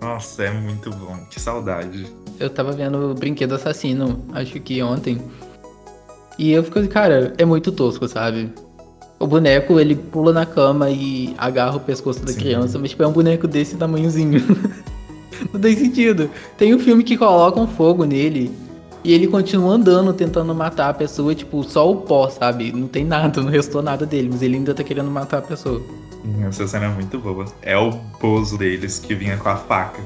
Nossa, 0.00 0.44
é 0.44 0.50
muito 0.50 0.90
bom. 0.90 1.16
Que 1.30 1.40
saudade. 1.40 2.06
Eu 2.38 2.48
tava 2.48 2.72
vendo 2.72 3.10
o 3.10 3.14
Brinquedo 3.14 3.54
Assassino, 3.54 4.24
acho 4.32 4.58
que 4.60 4.82
ontem. 4.82 5.20
E 6.38 6.52
eu 6.52 6.64
fico, 6.64 6.86
cara, 6.88 7.34
é 7.36 7.44
muito 7.44 7.70
tosco, 7.70 8.08
sabe? 8.08 8.50
O 9.18 9.26
boneco, 9.26 9.78
ele 9.78 9.94
pula 9.94 10.32
na 10.32 10.46
cama 10.46 10.90
e 10.90 11.34
agarra 11.36 11.76
o 11.76 11.80
pescoço 11.80 12.20
da 12.20 12.32
Sim. 12.32 12.38
criança, 12.38 12.78
mas 12.78 12.90
tipo, 12.90 13.02
é 13.02 13.06
um 13.06 13.12
boneco 13.12 13.46
desse 13.46 13.76
tamanhozinho. 13.76 14.40
Não 15.52 15.60
tem 15.60 15.76
sentido. 15.76 16.30
Tem 16.56 16.74
um 16.74 16.78
filme 16.78 17.02
que 17.02 17.16
colocam 17.16 17.66
fogo 17.66 18.04
nele 18.04 18.50
e 19.02 19.12
ele 19.12 19.26
continua 19.26 19.74
andando, 19.74 20.12
tentando 20.12 20.54
matar 20.54 20.90
a 20.90 20.94
pessoa, 20.94 21.34
tipo, 21.34 21.62
só 21.64 21.90
o 21.90 21.96
pó, 22.02 22.28
sabe? 22.28 22.70
Não 22.72 22.86
tem 22.86 23.04
nada, 23.04 23.40
não 23.40 23.50
restou 23.50 23.82
nada 23.82 24.04
dele, 24.04 24.28
mas 24.30 24.42
ele 24.42 24.56
ainda 24.56 24.74
tá 24.74 24.84
querendo 24.84 25.10
matar 25.10 25.38
a 25.38 25.42
pessoa. 25.42 25.82
Sim, 26.22 26.44
Essa 26.44 26.66
cena 26.66 26.86
é 26.86 26.88
muito 26.88 27.18
boa. 27.18 27.46
É 27.62 27.76
o 27.76 27.92
Bozo 28.20 28.58
deles 28.58 28.98
que 28.98 29.14
vinha 29.14 29.36
com 29.38 29.48
a 29.48 29.56
faca. 29.56 30.02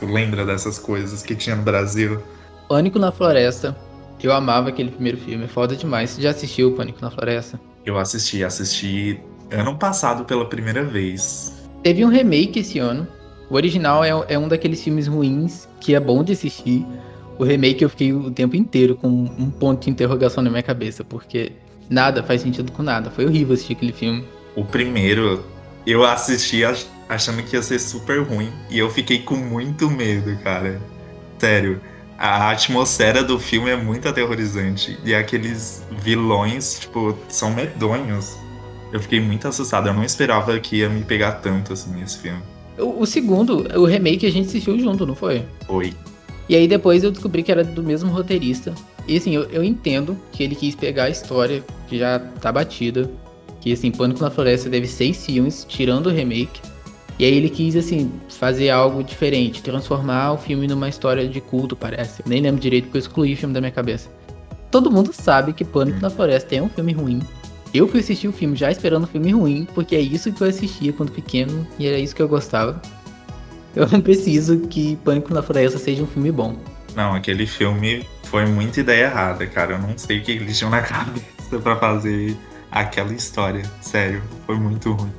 Tu 0.00 0.06
lembra 0.06 0.46
dessas 0.46 0.78
coisas 0.78 1.22
que 1.22 1.34
tinha 1.34 1.54
no 1.54 1.62
Brasil? 1.62 2.20
Pânico 2.68 2.98
na 2.98 3.12
Floresta. 3.12 3.76
Eu 4.22 4.32
amava 4.32 4.68
aquele 4.68 4.90
primeiro 4.90 5.18
filme, 5.18 5.44
é 5.44 5.48
foda 5.48 5.76
demais. 5.76 6.10
Você 6.10 6.22
já 6.22 6.30
assistiu 6.30 6.72
Pânico 6.72 6.98
na 7.02 7.10
Floresta? 7.10 7.60
Eu 7.84 7.98
assisti, 7.98 8.44
assisti 8.44 9.20
ano 9.50 9.76
passado 9.76 10.24
pela 10.24 10.48
primeira 10.48 10.84
vez. 10.84 11.52
Teve 11.82 12.04
um 12.04 12.08
remake 12.08 12.60
esse 12.60 12.78
ano. 12.78 13.06
O 13.52 13.54
original 13.54 14.02
é, 14.02 14.08
é 14.28 14.38
um 14.38 14.48
daqueles 14.48 14.82
filmes 14.82 15.06
ruins 15.06 15.68
que 15.78 15.94
é 15.94 16.00
bom 16.00 16.24
de 16.24 16.32
assistir. 16.32 16.86
O 17.38 17.44
remake 17.44 17.84
eu 17.84 17.90
fiquei 17.90 18.10
o 18.10 18.30
tempo 18.30 18.56
inteiro 18.56 18.96
com 18.96 19.06
um 19.08 19.50
ponto 19.50 19.84
de 19.84 19.90
interrogação 19.90 20.42
na 20.42 20.48
minha 20.48 20.62
cabeça, 20.62 21.04
porque 21.04 21.52
nada 21.90 22.22
faz 22.22 22.40
sentido 22.40 22.72
com 22.72 22.82
nada. 22.82 23.10
Foi 23.10 23.26
horrível 23.26 23.52
assistir 23.52 23.74
aquele 23.74 23.92
filme. 23.92 24.24
O 24.56 24.64
primeiro, 24.64 25.44
eu 25.86 26.02
assisti 26.02 26.64
ach- 26.64 26.86
achando 27.06 27.42
que 27.42 27.54
ia 27.54 27.60
ser 27.60 27.78
super 27.78 28.22
ruim. 28.22 28.50
E 28.70 28.78
eu 28.78 28.88
fiquei 28.88 29.18
com 29.18 29.36
muito 29.36 29.90
medo, 29.90 30.34
cara. 30.42 30.80
Sério. 31.38 31.78
A 32.16 32.52
atmosfera 32.52 33.22
do 33.22 33.38
filme 33.38 33.68
é 33.68 33.76
muito 33.76 34.08
aterrorizante. 34.08 34.98
E 35.04 35.14
aqueles 35.14 35.84
vilões, 35.90 36.78
tipo, 36.80 37.18
são 37.28 37.52
medonhos. 37.52 38.34
Eu 38.90 38.98
fiquei 38.98 39.20
muito 39.20 39.46
assustado. 39.46 39.88
Eu 39.88 39.92
não 39.92 40.04
esperava 40.04 40.58
que 40.58 40.76
ia 40.76 40.88
me 40.88 41.04
pegar 41.04 41.32
tanto 41.32 41.74
assim 41.74 42.00
esse 42.02 42.18
filme. 42.18 42.40
O, 42.78 43.02
o 43.02 43.06
segundo, 43.06 43.66
o 43.78 43.84
remake, 43.84 44.26
a 44.26 44.30
gente 44.30 44.48
assistiu 44.48 44.78
junto, 44.78 45.06
não 45.06 45.14
foi? 45.14 45.44
Foi. 45.66 45.92
E 46.48 46.56
aí 46.56 46.66
depois 46.66 47.04
eu 47.04 47.10
descobri 47.10 47.42
que 47.42 47.52
era 47.52 47.64
do 47.64 47.82
mesmo 47.82 48.10
roteirista. 48.10 48.74
E 49.06 49.16
assim, 49.16 49.34
eu, 49.34 49.44
eu 49.44 49.64
entendo 49.64 50.16
que 50.32 50.42
ele 50.42 50.54
quis 50.54 50.74
pegar 50.74 51.04
a 51.04 51.10
história 51.10 51.62
que 51.88 51.98
já 51.98 52.18
tá 52.18 52.52
batida. 52.52 53.10
Que 53.60 53.72
assim, 53.72 53.90
Pânico 53.90 54.20
na 54.20 54.30
Floresta 54.30 54.68
teve 54.68 54.86
seis 54.86 55.24
filmes, 55.24 55.64
tirando 55.68 56.06
o 56.06 56.10
remake. 56.10 56.60
E 57.18 57.24
aí 57.24 57.34
ele 57.34 57.48
quis, 57.48 57.76
assim, 57.76 58.10
fazer 58.28 58.70
algo 58.70 59.04
diferente, 59.04 59.62
transformar 59.62 60.32
o 60.32 60.38
filme 60.38 60.66
numa 60.66 60.88
história 60.88 61.28
de 61.28 61.40
culto, 61.40 61.76
parece. 61.76 62.22
Nem 62.26 62.40
lembro 62.40 62.60
direito 62.60 62.84
porque 62.84 62.98
eu 62.98 63.00
excluí 63.00 63.34
o 63.34 63.36
filme 63.36 63.54
da 63.54 63.60
minha 63.60 63.70
cabeça. 63.70 64.10
Todo 64.70 64.90
mundo 64.90 65.12
sabe 65.12 65.52
que 65.52 65.64
Pânico 65.64 66.00
na 66.00 66.10
Floresta 66.10 66.56
é 66.56 66.62
um 66.62 66.68
filme 66.68 66.92
ruim. 66.92 67.20
Eu 67.74 67.88
fui 67.88 68.00
assistir 68.00 68.28
o 68.28 68.32
filme 68.32 68.54
já 68.54 68.70
esperando 68.70 69.04
um 69.04 69.06
filme 69.06 69.32
ruim, 69.32 69.66
porque 69.74 69.96
é 69.96 70.00
isso 70.00 70.30
que 70.30 70.42
eu 70.42 70.46
assistia 70.46 70.92
quando 70.92 71.10
pequeno 71.10 71.66
e 71.78 71.86
era 71.86 71.98
isso 71.98 72.14
que 72.14 72.20
eu 72.20 72.28
gostava. 72.28 72.80
Eu 73.74 73.88
não 73.88 74.00
preciso 74.02 74.60
que 74.68 74.96
Pânico 74.96 75.32
na 75.32 75.42
Floresta 75.42 75.78
seja 75.78 76.02
um 76.02 76.06
filme 76.06 76.30
bom. 76.30 76.54
Não, 76.94 77.14
aquele 77.14 77.46
filme 77.46 78.06
foi 78.24 78.44
muita 78.44 78.80
ideia 78.80 79.06
errada, 79.06 79.46
cara. 79.46 79.72
Eu 79.72 79.78
não 79.78 79.96
sei 79.96 80.18
o 80.18 80.22
que 80.22 80.32
eles 80.32 80.58
tinham 80.58 80.70
na 80.70 80.82
cabeça 80.82 81.58
pra 81.62 81.76
fazer 81.76 82.36
aquela 82.70 83.14
história. 83.14 83.62
Sério, 83.80 84.22
foi 84.46 84.58
muito 84.58 84.92
ruim. 84.92 85.12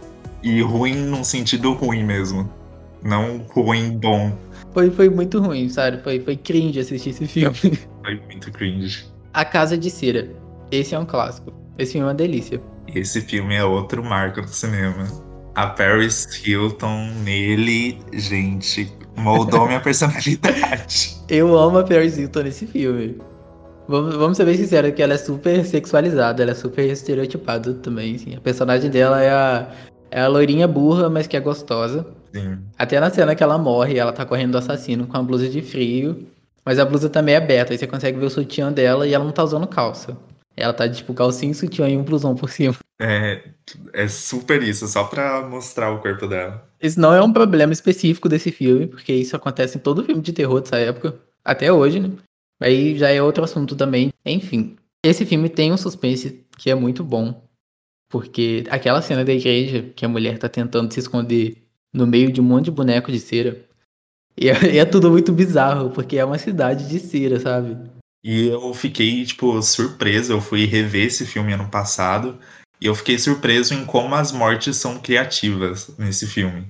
E 0.43 0.61
ruim 0.61 0.95
num 0.95 1.23
sentido 1.23 1.73
ruim 1.73 2.03
mesmo. 2.03 2.47
Não 3.01 3.39
ruim 3.49 3.97
bom. 3.97 4.37
Foi, 4.73 4.91
foi 4.91 5.09
muito 5.09 5.39
ruim, 5.41 5.67
sabe? 5.69 6.03
Foi, 6.03 6.19
foi 6.19 6.37
cringe 6.37 6.79
assistir 6.79 7.09
esse 7.09 7.25
filme. 7.25 7.79
Foi 8.03 8.21
muito 8.27 8.51
cringe. 8.51 9.05
A 9.33 9.43
Casa 9.43 9.75
de 9.75 9.89
Cera. 9.89 10.42
Esse 10.73 10.95
é 10.95 10.99
um 10.99 11.05
clássico. 11.05 11.53
Esse 11.77 11.91
filme 11.91 12.07
é 12.07 12.09
uma 12.09 12.15
delícia. 12.15 12.59
Esse 12.87 13.21
filme 13.21 13.53
é 13.53 13.63
outro 13.63 14.03
marco 14.03 14.41
do 14.41 14.47
cinema. 14.47 15.05
A 15.53 15.67
Paris 15.67 16.27
Hilton 16.43 17.11
nele, 17.23 17.99
gente, 18.11 18.91
moldou 19.15 19.67
minha 19.67 19.79
personalidade. 19.81 21.15
Eu 21.29 21.55
amo 21.55 21.77
a 21.77 21.83
Paris 21.83 22.17
Hilton 22.17 22.41
nesse 22.41 22.65
filme. 22.65 23.21
Vamos, 23.87 24.15
vamos 24.15 24.35
ser 24.35 24.45
bem 24.45 24.57
sinceros 24.57 24.95
que 24.95 25.03
ela 25.03 25.13
é 25.13 25.17
super 25.17 25.63
sexualizada, 25.63 26.41
ela 26.41 26.53
é 26.53 26.55
super 26.55 26.89
estereotipada 26.89 27.71
também, 27.75 28.15
assim. 28.15 28.35
A 28.35 28.41
personagem 28.41 28.89
dela 28.89 29.21
é 29.21 29.29
a, 29.29 29.67
é 30.09 30.21
a 30.21 30.27
loirinha 30.27 30.67
burra, 30.67 31.07
mas 31.07 31.27
que 31.27 31.37
é 31.37 31.39
gostosa. 31.39 32.07
Sim. 32.33 32.57
Até 32.79 32.99
na 32.99 33.11
cena 33.11 33.35
que 33.35 33.43
ela 33.43 33.59
morre, 33.59 33.99
ela 33.99 34.11
tá 34.11 34.25
correndo 34.25 34.53
do 34.53 34.57
assassino 34.57 35.05
com 35.05 35.17
a 35.17 35.21
blusa 35.21 35.47
de 35.47 35.61
frio. 35.61 36.25
Mas 36.65 36.79
a 36.79 36.85
blusa 36.85 37.09
também 37.09 37.35
é 37.35 37.37
aberta, 37.37 37.73
aí 37.73 37.77
você 37.77 37.85
consegue 37.85 38.17
ver 38.17 38.25
o 38.25 38.29
sutiã 38.31 38.71
dela 38.71 39.05
e 39.05 39.13
ela 39.13 39.23
não 39.23 39.31
tá 39.31 39.43
usando 39.43 39.67
calça. 39.67 40.17
Ela 40.55 40.73
tá 40.73 40.85
de, 40.87 40.97
tipo 40.97 41.13
calcinha, 41.13 41.53
sutiã 41.53 41.89
e 41.89 41.97
um 41.97 42.03
blusão 42.03 42.35
por 42.35 42.49
cima. 42.49 42.75
É, 43.01 43.41
é 43.91 44.07
super 44.07 44.61
isso, 44.61 44.87
só 44.87 45.03
pra 45.03 45.41
mostrar 45.47 45.91
o 45.91 45.99
corpo 45.99 46.27
dela. 46.27 46.69
Isso 46.81 46.99
não 46.99 47.13
é 47.13 47.21
um 47.21 47.33
problema 47.33 47.73
específico 47.73 48.29
desse 48.29 48.51
filme, 48.51 48.87
porque 48.87 49.13
isso 49.13 49.35
acontece 49.35 49.77
em 49.77 49.81
todo 49.81 50.03
filme 50.03 50.21
de 50.21 50.31
terror 50.31 50.61
dessa 50.61 50.77
época, 50.77 51.15
até 51.43 51.71
hoje, 51.71 51.99
né? 51.99 52.11
Aí 52.61 52.97
já 52.97 53.09
é 53.09 53.21
outro 53.21 53.43
assunto 53.43 53.75
também. 53.75 54.11
Enfim, 54.25 54.77
esse 55.03 55.25
filme 55.25 55.49
tem 55.49 55.73
um 55.73 55.77
suspense 55.77 56.45
que 56.57 56.69
é 56.69 56.75
muito 56.75 57.03
bom, 57.03 57.43
porque 58.09 58.63
aquela 58.69 59.01
cena 59.01 59.25
da 59.25 59.33
igreja 59.33 59.91
que 59.95 60.05
a 60.05 60.09
mulher 60.09 60.37
tá 60.37 60.47
tentando 60.47 60.93
se 60.93 60.99
esconder 60.99 61.57
no 61.91 62.07
meio 62.07 62.31
de 62.31 62.39
um 62.39 62.43
monte 62.43 62.65
de 62.65 62.71
boneco 62.71 63.11
de 63.11 63.19
cera, 63.19 63.65
e 64.37 64.49
é, 64.49 64.75
e 64.75 64.77
é 64.77 64.85
tudo 64.85 65.11
muito 65.11 65.31
bizarro, 65.31 65.89
porque 65.89 66.17
é 66.17 66.25
uma 66.25 66.37
cidade 66.37 66.87
de 66.87 66.99
cera, 66.99 67.39
sabe? 67.39 67.77
E 68.23 68.47
eu 68.47 68.73
fiquei, 68.73 69.25
tipo, 69.25 69.61
surpreso. 69.61 70.31
Eu 70.31 70.41
fui 70.41 70.65
rever 70.65 71.07
esse 71.07 71.25
filme 71.25 71.53
ano 71.53 71.67
passado. 71.69 72.39
E 72.79 72.85
eu 72.85 72.95
fiquei 72.95 73.19
surpreso 73.19 73.73
em 73.73 73.85
como 73.85 74.15
as 74.15 74.31
mortes 74.31 74.77
são 74.77 74.99
criativas 74.99 75.91
nesse 75.97 76.25
filme. 76.27 76.67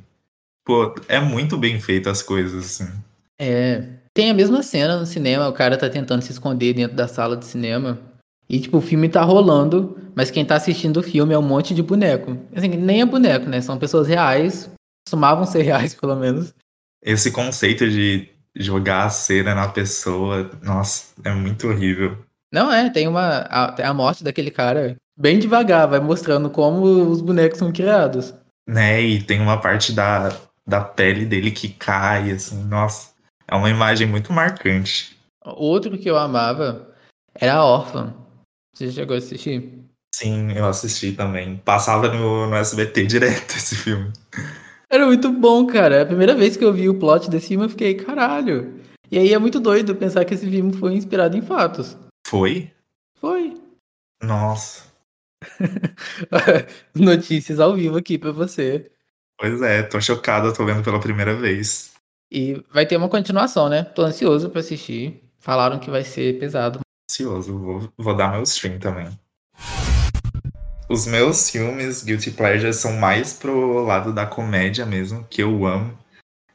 Pô, 0.65 0.95
é 1.07 1.19
muito 1.19 1.57
bem 1.57 1.79
feito 1.79 2.09
as 2.09 2.21
coisas, 2.21 2.65
assim. 2.65 2.91
É. 3.39 3.83
Tem 4.13 4.29
a 4.29 4.33
mesma 4.33 4.61
cena 4.61 4.99
no 4.99 5.05
cinema, 5.05 5.47
o 5.47 5.53
cara 5.53 5.75
tá 5.75 5.89
tentando 5.89 6.21
se 6.21 6.31
esconder 6.31 6.73
dentro 6.73 6.95
da 6.95 7.07
sala 7.07 7.35
de 7.35 7.45
cinema. 7.45 7.99
E, 8.47 8.59
tipo, 8.59 8.77
o 8.77 8.81
filme 8.81 9.09
tá 9.09 9.23
rolando, 9.23 9.97
mas 10.15 10.29
quem 10.29 10.45
tá 10.45 10.55
assistindo 10.55 10.97
o 10.97 11.03
filme 11.03 11.33
é 11.33 11.37
um 11.37 11.41
monte 11.41 11.73
de 11.73 11.81
boneco. 11.81 12.37
Assim, 12.55 12.67
nem 12.69 13.01
é 13.01 13.05
boneco, 13.05 13.47
né? 13.47 13.59
São 13.61 13.79
pessoas 13.79 14.07
reais, 14.07 14.69
costumavam 15.07 15.45
ser 15.45 15.63
reais, 15.63 15.93
pelo 15.99 16.15
menos. 16.15 16.53
Esse 17.01 17.31
conceito 17.31 17.89
de 17.89 18.29
jogar 18.55 19.05
a 19.05 19.09
cera 19.09 19.55
na 19.55 19.67
pessoa, 19.67 20.49
nossa, 20.61 21.13
é 21.23 21.31
muito 21.33 21.67
horrível. 21.67 22.17
Não 22.51 22.71
é, 22.71 22.89
tem 22.89 23.07
uma. 23.07 23.39
A, 23.49 23.89
a 23.89 23.93
morte 23.93 24.23
daquele 24.23 24.51
cara 24.51 24.95
bem 25.17 25.39
devagar, 25.39 25.87
vai 25.87 25.99
mostrando 25.99 26.49
como 26.49 26.83
os 27.09 27.21
bonecos 27.21 27.59
são 27.59 27.71
criados. 27.71 28.33
Né? 28.67 29.01
E 29.01 29.23
tem 29.23 29.41
uma 29.41 29.59
parte 29.59 29.91
da, 29.91 30.37
da 30.65 30.81
pele 30.81 31.25
dele 31.25 31.51
que 31.51 31.69
cai, 31.69 32.31
assim, 32.31 32.63
nossa. 32.63 33.13
É 33.47 33.55
uma 33.55 33.69
imagem 33.69 34.07
muito 34.07 34.31
marcante. 34.31 35.17
Outro 35.43 35.97
que 35.97 36.09
eu 36.09 36.17
amava 36.17 36.89
era 37.35 37.55
a 37.55 37.65
Órfã. 37.65 38.13
Você 38.73 38.91
chegou 38.91 39.15
a 39.15 39.17
assistir? 39.19 39.83
Sim, 40.15 40.53
eu 40.53 40.65
assisti 40.65 41.11
também. 41.11 41.57
Passava 41.57 42.07
no, 42.07 42.47
no 42.47 42.55
SBT 42.55 43.05
direto 43.05 43.51
esse 43.57 43.75
filme. 43.75 44.11
Era 44.93 45.07
muito 45.07 45.31
bom, 45.31 45.65
cara. 45.65 46.03
A 46.03 46.05
primeira 46.05 46.35
vez 46.35 46.55
que 46.55 46.63
eu 46.63 46.71
vi 46.71 46.87
o 46.87 46.99
plot 46.99 47.27
desse 47.27 47.47
filme, 47.47 47.65
eu 47.65 47.69
fiquei, 47.69 47.95
caralho. 47.95 48.79
E 49.09 49.17
aí 49.17 49.33
é 49.33 49.39
muito 49.39 49.59
doido 49.59 49.95
pensar 49.95 50.23
que 50.23 50.35
esse 50.35 50.47
filme 50.47 50.71
foi 50.71 50.93
inspirado 50.93 51.35
em 51.35 51.41
fatos. 51.41 51.97
Foi? 52.27 52.71
Foi. 53.19 53.59
Nossa. 54.21 54.83
Notícias 56.93 57.59
ao 57.59 57.73
vivo 57.73 57.97
aqui 57.97 58.19
pra 58.19 58.31
você. 58.31 58.91
Pois 59.39 59.59
é, 59.63 59.81
tô 59.81 59.99
chocado, 59.99 60.53
tô 60.53 60.63
vendo 60.63 60.83
pela 60.83 60.99
primeira 60.99 61.35
vez. 61.35 61.93
E 62.31 62.63
vai 62.71 62.85
ter 62.85 62.95
uma 62.95 63.09
continuação, 63.09 63.67
né? 63.69 63.83
Tô 63.83 64.03
ansioso 64.03 64.51
pra 64.51 64.59
assistir. 64.59 65.23
Falaram 65.39 65.79
que 65.79 65.89
vai 65.89 66.03
ser 66.03 66.37
pesado. 66.37 66.81
Ansioso, 67.09 67.57
vou, 67.57 67.91
vou 67.97 68.15
dar 68.15 68.31
meu 68.31 68.43
stream 68.43 68.77
também. 68.77 69.09
Os 70.93 71.07
meus 71.07 71.49
filmes 71.49 72.03
Guilty 72.03 72.29
Pleasure 72.29 72.71
são 72.71 72.93
mais 72.93 73.33
pro 73.33 73.83
lado 73.83 74.13
da 74.13 74.27
comédia 74.27 74.85
mesmo, 74.85 75.25
que 75.27 75.41
eu 75.41 75.65
amo. 75.65 75.97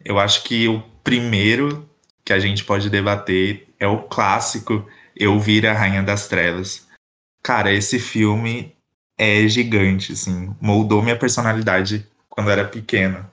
Eu 0.05 0.17
acho 0.17 0.45
que 0.45 0.69
o 0.69 0.81
primeiro 1.03 1.91
que 2.25 2.33
a 2.33 2.39
gente 2.39 2.65
pode 2.65 2.89
debater 2.89 3.67
é 3.81 3.89
o 3.89 4.05
clássico 4.05 4.87
Eu 5.17 5.41
Vir 5.41 5.67
a 5.67 5.73
Rainha 5.73 6.05
das 6.05 6.29
Trevas. 6.29 6.87
Cara, 7.43 7.73
esse 7.73 7.99
filme 7.99 8.77
é 9.19 9.49
gigante, 9.49 10.13
assim. 10.13 10.55
Moldou 10.61 11.03
minha 11.03 11.19
personalidade 11.19 12.07
quando 12.29 12.53
era 12.53 12.65
pequeno. 12.65 13.29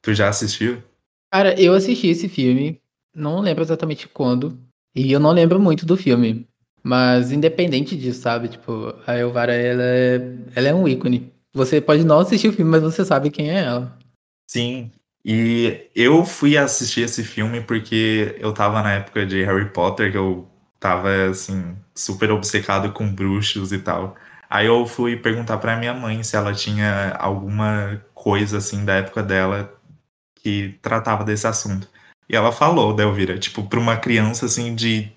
Tu 0.00 0.14
já 0.14 0.30
assistiu? 0.30 0.82
Cara, 1.30 1.52
eu 1.60 1.74
assisti 1.74 2.06
esse 2.06 2.30
filme, 2.30 2.80
não 3.14 3.40
lembro 3.40 3.62
exatamente 3.62 4.08
quando, 4.08 4.58
e 4.96 5.12
eu 5.12 5.20
não 5.20 5.32
lembro 5.32 5.60
muito 5.60 5.84
do 5.84 5.98
filme. 5.98 6.48
Mas 6.82 7.32
independente 7.32 7.96
disso, 7.96 8.22
sabe? 8.22 8.48
Tipo, 8.48 8.94
a 9.06 9.14
Elvara, 9.16 9.52
ela 9.52 9.82
é, 9.82 10.36
ela 10.54 10.68
é 10.68 10.74
um 10.74 10.88
ícone. 10.88 11.32
Você 11.52 11.80
pode 11.80 12.04
não 12.04 12.20
assistir 12.20 12.48
o 12.48 12.52
filme, 12.52 12.70
mas 12.70 12.82
você 12.82 13.04
sabe 13.04 13.30
quem 13.30 13.50
é 13.50 13.64
ela. 13.64 13.98
Sim, 14.46 14.90
e 15.24 15.88
eu 15.94 16.24
fui 16.24 16.56
assistir 16.56 17.02
esse 17.02 17.22
filme 17.22 17.60
porque 17.60 18.36
eu 18.38 18.52
tava 18.52 18.82
na 18.82 18.94
época 18.94 19.26
de 19.26 19.44
Harry 19.44 19.70
Potter, 19.70 20.10
que 20.10 20.16
eu 20.16 20.48
tava, 20.78 21.28
assim, 21.28 21.76
super 21.94 22.30
obcecado 22.30 22.92
com 22.92 23.12
bruxos 23.12 23.72
e 23.72 23.78
tal. 23.78 24.16
Aí 24.48 24.66
eu 24.66 24.86
fui 24.86 25.16
perguntar 25.16 25.58
pra 25.58 25.76
minha 25.76 25.94
mãe 25.94 26.22
se 26.22 26.36
ela 26.36 26.54
tinha 26.54 27.14
alguma 27.18 28.02
coisa, 28.14 28.58
assim, 28.58 28.84
da 28.84 28.94
época 28.94 29.22
dela 29.22 29.72
que 30.34 30.78
tratava 30.82 31.24
desse 31.24 31.46
assunto. 31.46 31.88
E 32.28 32.34
ela 32.36 32.50
falou, 32.52 32.94
da 32.94 33.02
Elvira, 33.02 33.38
tipo, 33.38 33.62
pra 33.68 33.78
uma 33.78 33.96
criança, 33.96 34.46
assim, 34.46 34.74
de 34.74 35.12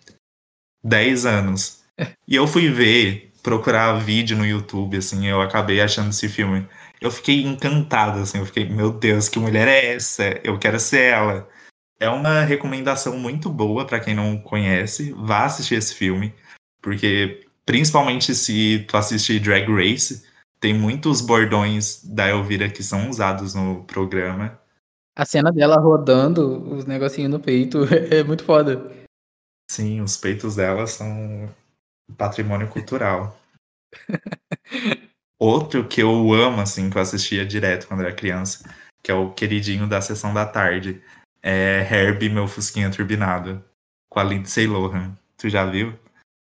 10 0.84 1.26
anos. 1.26 1.84
E 2.28 2.36
eu 2.36 2.48
fui 2.48 2.70
ver, 2.70 3.32
procurar 3.42 4.00
vídeo 4.00 4.38
no 4.38 4.46
YouTube, 4.46 4.98
assim, 4.98 5.28
eu 5.28 5.42
acabei 5.42 5.82
achando 5.82 6.10
esse 6.10 6.28
filme. 6.28 6.68
Eu 7.00 7.12
fiquei 7.12 7.44
encantado, 7.44 8.20
assim, 8.20 8.40
eu 8.40 8.46
fiquei, 8.46 8.68
meu 8.68 8.92
Deus, 8.92 9.28
que 9.30 9.38
mulher 9.38 9.68
é 9.68 9.94
essa? 9.94 10.40
Eu 10.44 10.58
quero 10.58 10.80
ser 10.80 11.12
ela. 11.12 11.48
É 12.00 12.10
uma 12.10 12.42
recomendação 12.42 13.18
muito 13.18 13.50
boa 13.50 13.86
para 13.86 14.00
quem 14.00 14.16
não 14.16 14.38
conhece, 14.38 15.14
vá 15.18 15.46
assistir 15.46 15.76
esse 15.76 15.94
filme, 15.94 16.34
porque 16.82 17.46
principalmente 17.66 18.34
se 18.36 18.86
tu 18.88 18.98
assistir 18.98 19.40
Drag 19.40 19.70
Race, 19.70 20.24
tem 20.60 20.74
muitos 20.74 21.22
bordões 21.22 22.04
da 22.04 22.30
Elvira 22.30 22.70
que 22.70 22.84
são 22.84 23.10
usados 23.10 23.54
no 23.54 23.84
programa. 23.84 24.60
A 25.16 25.26
cena 25.26 25.52
dela 25.52 25.80
rodando 25.80 26.74
os 26.74 26.86
negocinhos 26.86 27.32
no 27.32 27.40
peito 27.40 27.80
é 28.10 28.24
muito 28.24 28.44
foda. 28.44 29.03
Sim, 29.74 30.02
os 30.02 30.16
peitos 30.16 30.56
dela 30.56 30.86
são 30.86 31.52
patrimônio 32.16 32.70
cultural. 32.70 33.36
Outro 35.40 35.88
que 35.88 36.00
eu 36.00 36.32
amo, 36.32 36.62
assim, 36.62 36.92
que 36.92 36.98
eu 37.00 37.02
assistia 37.02 37.44
direto 37.44 37.88
quando 37.88 38.02
era 38.02 38.14
criança, 38.14 38.72
que 39.04 39.10
é 39.10 39.16
o 39.16 39.32
queridinho 39.32 39.88
da 39.88 40.00
sessão 40.00 40.32
da 40.32 40.46
tarde, 40.46 41.02
é 41.42 41.80
Herbie, 41.92 42.30
meu 42.30 42.48
fusquinha 42.48 42.92
turbinado, 42.92 43.66
com 44.12 44.20
a 44.20 44.24
Lindsay 44.24 44.68
Lohan. 44.68 45.18
Tu 45.38 45.50
já 45.50 45.66
viu? 45.66 45.98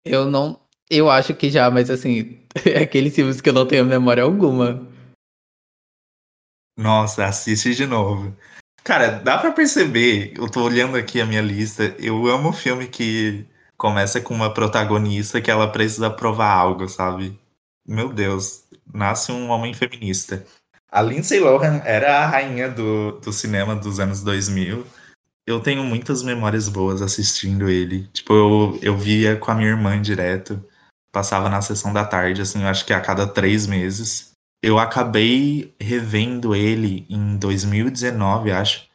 Eu 0.04 0.26
não. 0.26 0.60
Eu 0.90 1.08
acho 1.08 1.36
que 1.36 1.52
já, 1.52 1.70
mas 1.70 1.92
assim, 1.92 2.44
é 2.66 2.80
aqueles 2.82 3.14
filmes 3.14 3.40
que 3.40 3.50
eu 3.50 3.54
não 3.54 3.68
tenho 3.68 3.86
memória 3.86 4.24
alguma. 4.24 4.82
Nossa, 6.76 7.28
assiste 7.28 7.76
de 7.76 7.86
novo. 7.86 8.36
Cara, 8.84 9.20
dá 9.20 9.38
pra 9.38 9.52
perceber, 9.52 10.34
eu 10.36 10.50
tô 10.50 10.64
olhando 10.64 10.98
aqui 10.98 11.22
a 11.22 11.26
minha 11.26 11.42
lista, 11.42 11.96
eu 12.00 12.26
amo 12.28 12.52
filme 12.52 12.88
que 12.88 13.46
começa 13.78 14.20
com 14.20 14.34
uma 14.34 14.54
protagonista 14.54 15.40
que 15.40 15.52
ela 15.52 15.72
precisa 15.72 16.10
provar 16.10 16.52
algo, 16.52 16.88
sabe? 16.90 17.40
Meu 17.88 18.12
Deus, 18.12 18.64
nasce 18.92 19.32
um 19.32 19.50
homem 19.50 19.74
feminista. 19.74 20.46
A 20.92 21.02
Lindsay 21.02 21.40
Lohan 21.40 21.82
era 21.86 22.20
a 22.20 22.28
rainha 22.28 22.70
do, 22.70 23.14
do 23.20 23.32
cinema 23.32 23.76
dos 23.76 24.00
anos 24.00 24.22
2000. 24.24 24.86
Eu 25.48 25.60
tenho 25.60 25.84
muitas 25.84 26.22
memórias 26.22 26.68
boas 26.68 27.02
assistindo 27.02 27.70
ele. 27.70 28.08
Tipo, 28.14 28.34
eu, 28.34 28.80
eu 28.82 28.98
via 28.98 29.36
com 29.36 29.52
a 29.52 29.56
minha 29.56 29.70
irmã 29.70 30.02
direto. 30.02 30.64
Passava 31.12 31.50
na 31.50 31.62
sessão 31.62 31.94
da 31.94 32.06
tarde, 32.06 32.42
assim, 32.42 32.62
eu 32.62 32.68
acho 32.68 32.86
que 32.86 32.94
a 32.94 33.02
cada 33.02 33.28
três 33.28 33.68
meses. 33.68 34.31
Eu 34.62 34.78
acabei 34.78 35.74
revendo 35.80 36.56
ele 36.56 37.06
em 37.10 37.38
2019, 37.38 38.52
acho. 38.52 38.88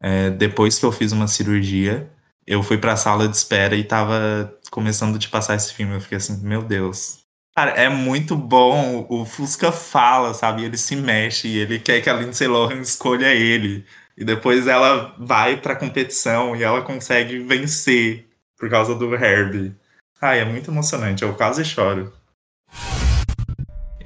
É, 0.00 0.30
depois 0.30 0.78
que 0.78 0.84
eu 0.84 0.92
fiz 0.92 1.12
uma 1.12 1.28
cirurgia, 1.28 2.10
eu 2.46 2.62
fui 2.62 2.78
pra 2.78 2.96
sala 2.96 3.28
de 3.28 3.36
espera 3.36 3.76
e 3.76 3.84
tava 3.84 4.52
começando 4.70 5.18
de 5.18 5.28
passar 5.28 5.54
esse 5.54 5.72
filme. 5.72 5.94
Eu 5.94 6.00
fiquei 6.00 6.18
assim, 6.18 6.36
meu 6.42 6.62
Deus, 6.62 7.26
Cara, 7.56 7.70
é 7.70 7.88
muito 7.88 8.36
bom. 8.36 9.06
O 9.08 9.24
Fusca 9.24 9.72
fala, 9.72 10.34
sabe? 10.34 10.62
Ele 10.62 10.76
se 10.76 10.94
mexe 10.94 11.48
e 11.48 11.56
ele 11.58 11.78
quer 11.78 12.02
que 12.02 12.10
a 12.10 12.12
Lindsay 12.12 12.46
Lohan 12.46 12.80
escolha 12.82 13.32
ele. 13.32 13.86
E 14.14 14.24
depois 14.24 14.66
ela 14.66 15.14
vai 15.18 15.56
pra 15.56 15.74
competição 15.74 16.54
e 16.54 16.62
ela 16.62 16.82
consegue 16.82 17.38
vencer 17.38 18.26
por 18.58 18.68
causa 18.68 18.94
do 18.94 19.14
Herbie. 19.14 19.74
Ai, 20.20 20.40
é 20.40 20.44
muito 20.44 20.70
emocionante. 20.70 21.22
Eu 21.22 21.34
quase 21.34 21.64
choro. 21.64 22.12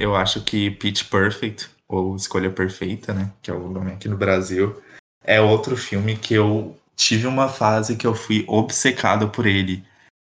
Eu 0.00 0.16
acho 0.16 0.42
que 0.42 0.70
Pitch 0.70 1.10
Perfect, 1.10 1.68
ou 1.86 2.16
Escolha 2.16 2.48
Perfeita, 2.50 3.12
né? 3.12 3.30
Que 3.42 3.50
é 3.50 3.54
o 3.54 3.68
nome 3.68 3.92
aqui 3.92 4.08
no 4.08 4.16
Brasil, 4.16 4.82
é 5.22 5.38
outro 5.38 5.76
filme 5.76 6.16
que 6.16 6.32
eu 6.32 6.74
tive 6.96 7.26
uma 7.26 7.50
fase 7.50 7.96
que 7.96 8.06
eu 8.06 8.14
fui 8.14 8.42
obcecado 8.48 9.28
por 9.28 9.44
ele. 9.44 9.84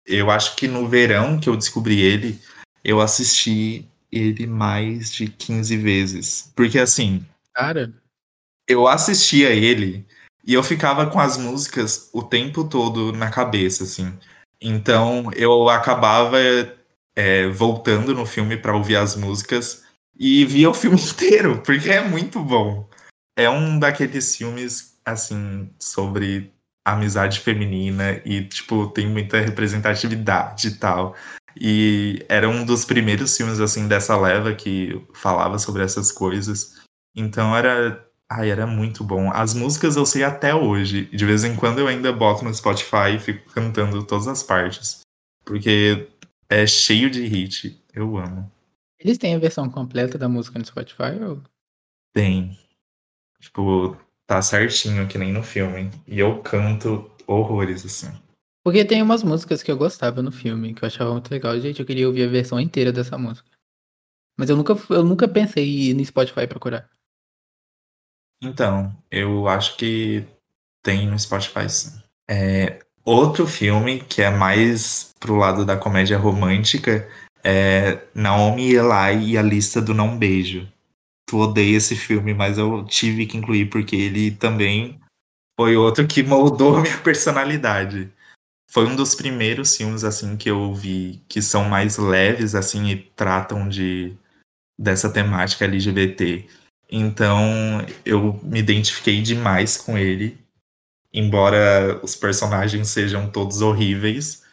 Eu 0.05 0.29
acho 0.29 0.57
que 0.57 0.67
no 0.67 0.89
verão 0.89 1.39
que 1.39 1.47
eu 1.47 1.55
descobri 1.55 2.01
ele, 2.01 2.37
eu 2.83 2.99
assisti 2.99 3.87
ele 4.11 4.45
mais 4.45 5.09
de 5.09 5.29
15 5.29 5.77
vezes. 5.77 6.51
Porque 6.53 6.77
assim. 6.77 7.25
Cara. 7.55 7.93
Eu 8.67 8.89
assistia 8.89 9.51
ele 9.51 10.05
e 10.45 10.53
eu 10.53 10.61
ficava 10.61 11.07
com 11.07 11.19
as 11.19 11.37
músicas 11.37 12.09
o 12.11 12.21
tempo 12.21 12.65
todo 12.65 13.13
na 13.13 13.31
cabeça, 13.31 13.85
assim. 13.85 14.11
Então 14.59 15.31
eu 15.33 15.69
acabava 15.69 16.37
é, 17.15 17.47
voltando 17.47 18.13
no 18.13 18.25
filme 18.25 18.57
para 18.57 18.75
ouvir 18.75 18.95
as 18.95 19.15
músicas 19.15 19.83
e 20.17 20.45
via 20.45 20.69
o 20.69 20.73
filme 20.73 20.99
inteiro, 21.01 21.61
porque 21.63 21.89
é 21.89 22.07
muito 22.07 22.39
bom. 22.43 22.89
É 23.37 23.49
um 23.49 23.79
daqueles 23.79 24.35
filmes, 24.35 24.97
assim, 25.05 25.69
sobre 25.79 26.53
amizade 26.85 27.39
feminina 27.39 28.21
e, 28.25 28.43
tipo, 28.45 28.87
tem 28.87 29.07
muita 29.07 29.39
representatividade 29.39 30.67
e 30.67 30.75
tal. 30.75 31.15
E 31.59 32.25
era 32.29 32.47
um 32.47 32.65
dos 32.65 32.85
primeiros 32.85 33.35
filmes, 33.35 33.59
assim, 33.59 33.87
dessa 33.87 34.17
leva 34.17 34.53
que 34.53 35.01
falava 35.13 35.59
sobre 35.59 35.83
essas 35.83 36.11
coisas. 36.11 36.81
Então 37.15 37.55
era. 37.55 38.05
Ai, 38.29 38.49
era 38.49 38.65
muito 38.65 39.03
bom. 39.03 39.29
As 39.33 39.53
músicas 39.53 39.97
eu 39.97 40.05
sei 40.05 40.23
até 40.23 40.55
hoje. 40.55 41.05
De 41.07 41.25
vez 41.25 41.43
em 41.43 41.55
quando 41.55 41.79
eu 41.79 41.87
ainda 41.87 42.13
boto 42.13 42.45
no 42.45 42.53
Spotify 42.53 43.15
e 43.15 43.19
fico 43.19 43.51
cantando 43.51 44.03
todas 44.03 44.27
as 44.27 44.41
partes. 44.41 45.01
Porque 45.43 46.07
é 46.51 46.67
cheio 46.67 47.09
de 47.09 47.25
hit. 47.25 47.81
Eu 47.93 48.17
amo. 48.17 48.51
Eles 48.99 49.17
têm 49.17 49.33
a 49.33 49.39
versão 49.39 49.69
completa 49.69 50.17
da 50.17 50.27
música 50.27 50.59
no 50.59 50.65
Spotify? 50.65 51.17
Ou... 51.25 51.41
Tem. 52.13 52.59
Tipo, 53.39 53.97
tá 54.27 54.41
certinho, 54.41 55.07
que 55.07 55.17
nem 55.17 55.31
no 55.31 55.41
filme. 55.41 55.89
E 56.05 56.19
eu 56.19 56.41
canto 56.43 57.09
horrores, 57.25 57.85
assim. 57.85 58.11
Porque 58.63 58.85
tem 58.85 59.01
umas 59.01 59.23
músicas 59.23 59.63
que 59.63 59.71
eu 59.71 59.77
gostava 59.77 60.21
no 60.21 60.31
filme, 60.31 60.73
que 60.73 60.83
eu 60.83 60.87
achava 60.87 61.11
muito 61.13 61.31
legal. 61.31 61.59
Gente, 61.59 61.79
eu 61.79 61.85
queria 61.85 62.07
ouvir 62.07 62.27
a 62.27 62.31
versão 62.31 62.59
inteira 62.59 62.91
dessa 62.91 63.17
música. 63.17 63.49
Mas 64.37 64.49
eu 64.49 64.57
nunca, 64.57 64.73
eu 64.89 65.03
nunca 65.03 65.27
pensei 65.27 65.65
em 65.65 65.89
ir 65.89 65.93
no 65.93 66.05
Spotify 66.05 66.45
procurar. 66.47 66.89
Então, 68.43 68.95
eu 69.09 69.47
acho 69.47 69.77
que 69.77 70.27
tem 70.83 71.07
no 71.07 71.17
Spotify 71.17 71.69
sim. 71.69 72.01
É, 72.29 72.79
outro 73.05 73.47
filme 73.47 73.99
que 73.99 74.21
é 74.21 74.29
mais 74.29 75.13
pro 75.19 75.35
lado 75.35 75.65
da 75.65 75.77
comédia 75.77 76.17
romântica 76.17 77.07
é 77.43 77.99
Naomi 78.13 78.73
Eli 78.73 79.31
e 79.31 79.37
a 79.37 79.41
lista 79.41 79.81
do 79.81 79.93
não 79.93 80.17
beijo. 80.17 80.67
Tu 81.27 81.37
odeia 81.37 81.77
esse 81.77 81.95
filme, 81.95 82.33
mas 82.33 82.57
eu 82.57 82.83
tive 82.85 83.25
que 83.25 83.37
incluir 83.37 83.69
porque 83.69 83.95
ele 83.95 84.31
também 84.31 84.99
foi 85.59 85.75
outro 85.75 86.07
que 86.07 86.23
moldou 86.23 86.77
a 86.77 86.81
minha 86.81 86.97
personalidade 86.99 88.11
foi 88.71 88.87
um 88.87 88.95
dos 88.95 89.13
primeiros 89.13 89.75
filmes 89.75 90.05
assim 90.05 90.37
que 90.37 90.49
eu 90.49 90.73
vi 90.73 91.21
que 91.27 91.41
são 91.41 91.65
mais 91.65 91.97
leves 91.97 92.55
assim 92.55 92.87
e 92.87 92.95
tratam 92.95 93.67
de 93.67 94.15
dessa 94.79 95.11
temática 95.11 95.65
LGBT. 95.65 96.47
Então 96.89 97.85
eu 98.05 98.39
me 98.41 98.59
identifiquei 98.59 99.21
demais 99.21 99.75
com 99.75 99.97
ele, 99.97 100.40
embora 101.13 101.99
os 102.03 102.15
personagens 102.15 102.89
sejam 102.89 103.29
todos 103.29 103.61
horríveis, 103.61 104.43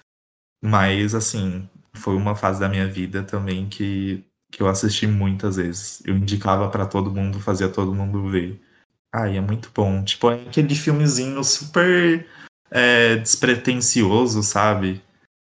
mas 0.63 1.15
assim 1.15 1.69
foi 1.95 2.17
uma 2.17 2.35
fase 2.35 2.61
da 2.61 2.69
minha 2.69 2.87
vida 2.87 3.23
também 3.23 3.69
que 3.69 4.25
que 4.51 4.63
eu 4.63 4.69
assisti 4.69 5.07
muitas 5.07 5.57
vezes. 5.57 6.03
Eu 6.07 6.17
indicava 6.17 6.69
para 6.71 6.87
todo 6.87 7.13
mundo, 7.13 7.41
fazia 7.41 7.69
todo 7.69 7.95
mundo 7.95 8.29
ver. 8.29 8.61
Ai, 9.13 9.37
é 9.37 9.41
muito 9.41 9.71
bom. 9.75 10.03
Tipo, 10.03 10.31
é 10.31 10.43
aquele 10.43 10.75
filmezinho 10.75 11.43
super 11.45 12.27
é, 12.71 13.17
despretensioso, 13.17 14.43
sabe? 14.43 15.03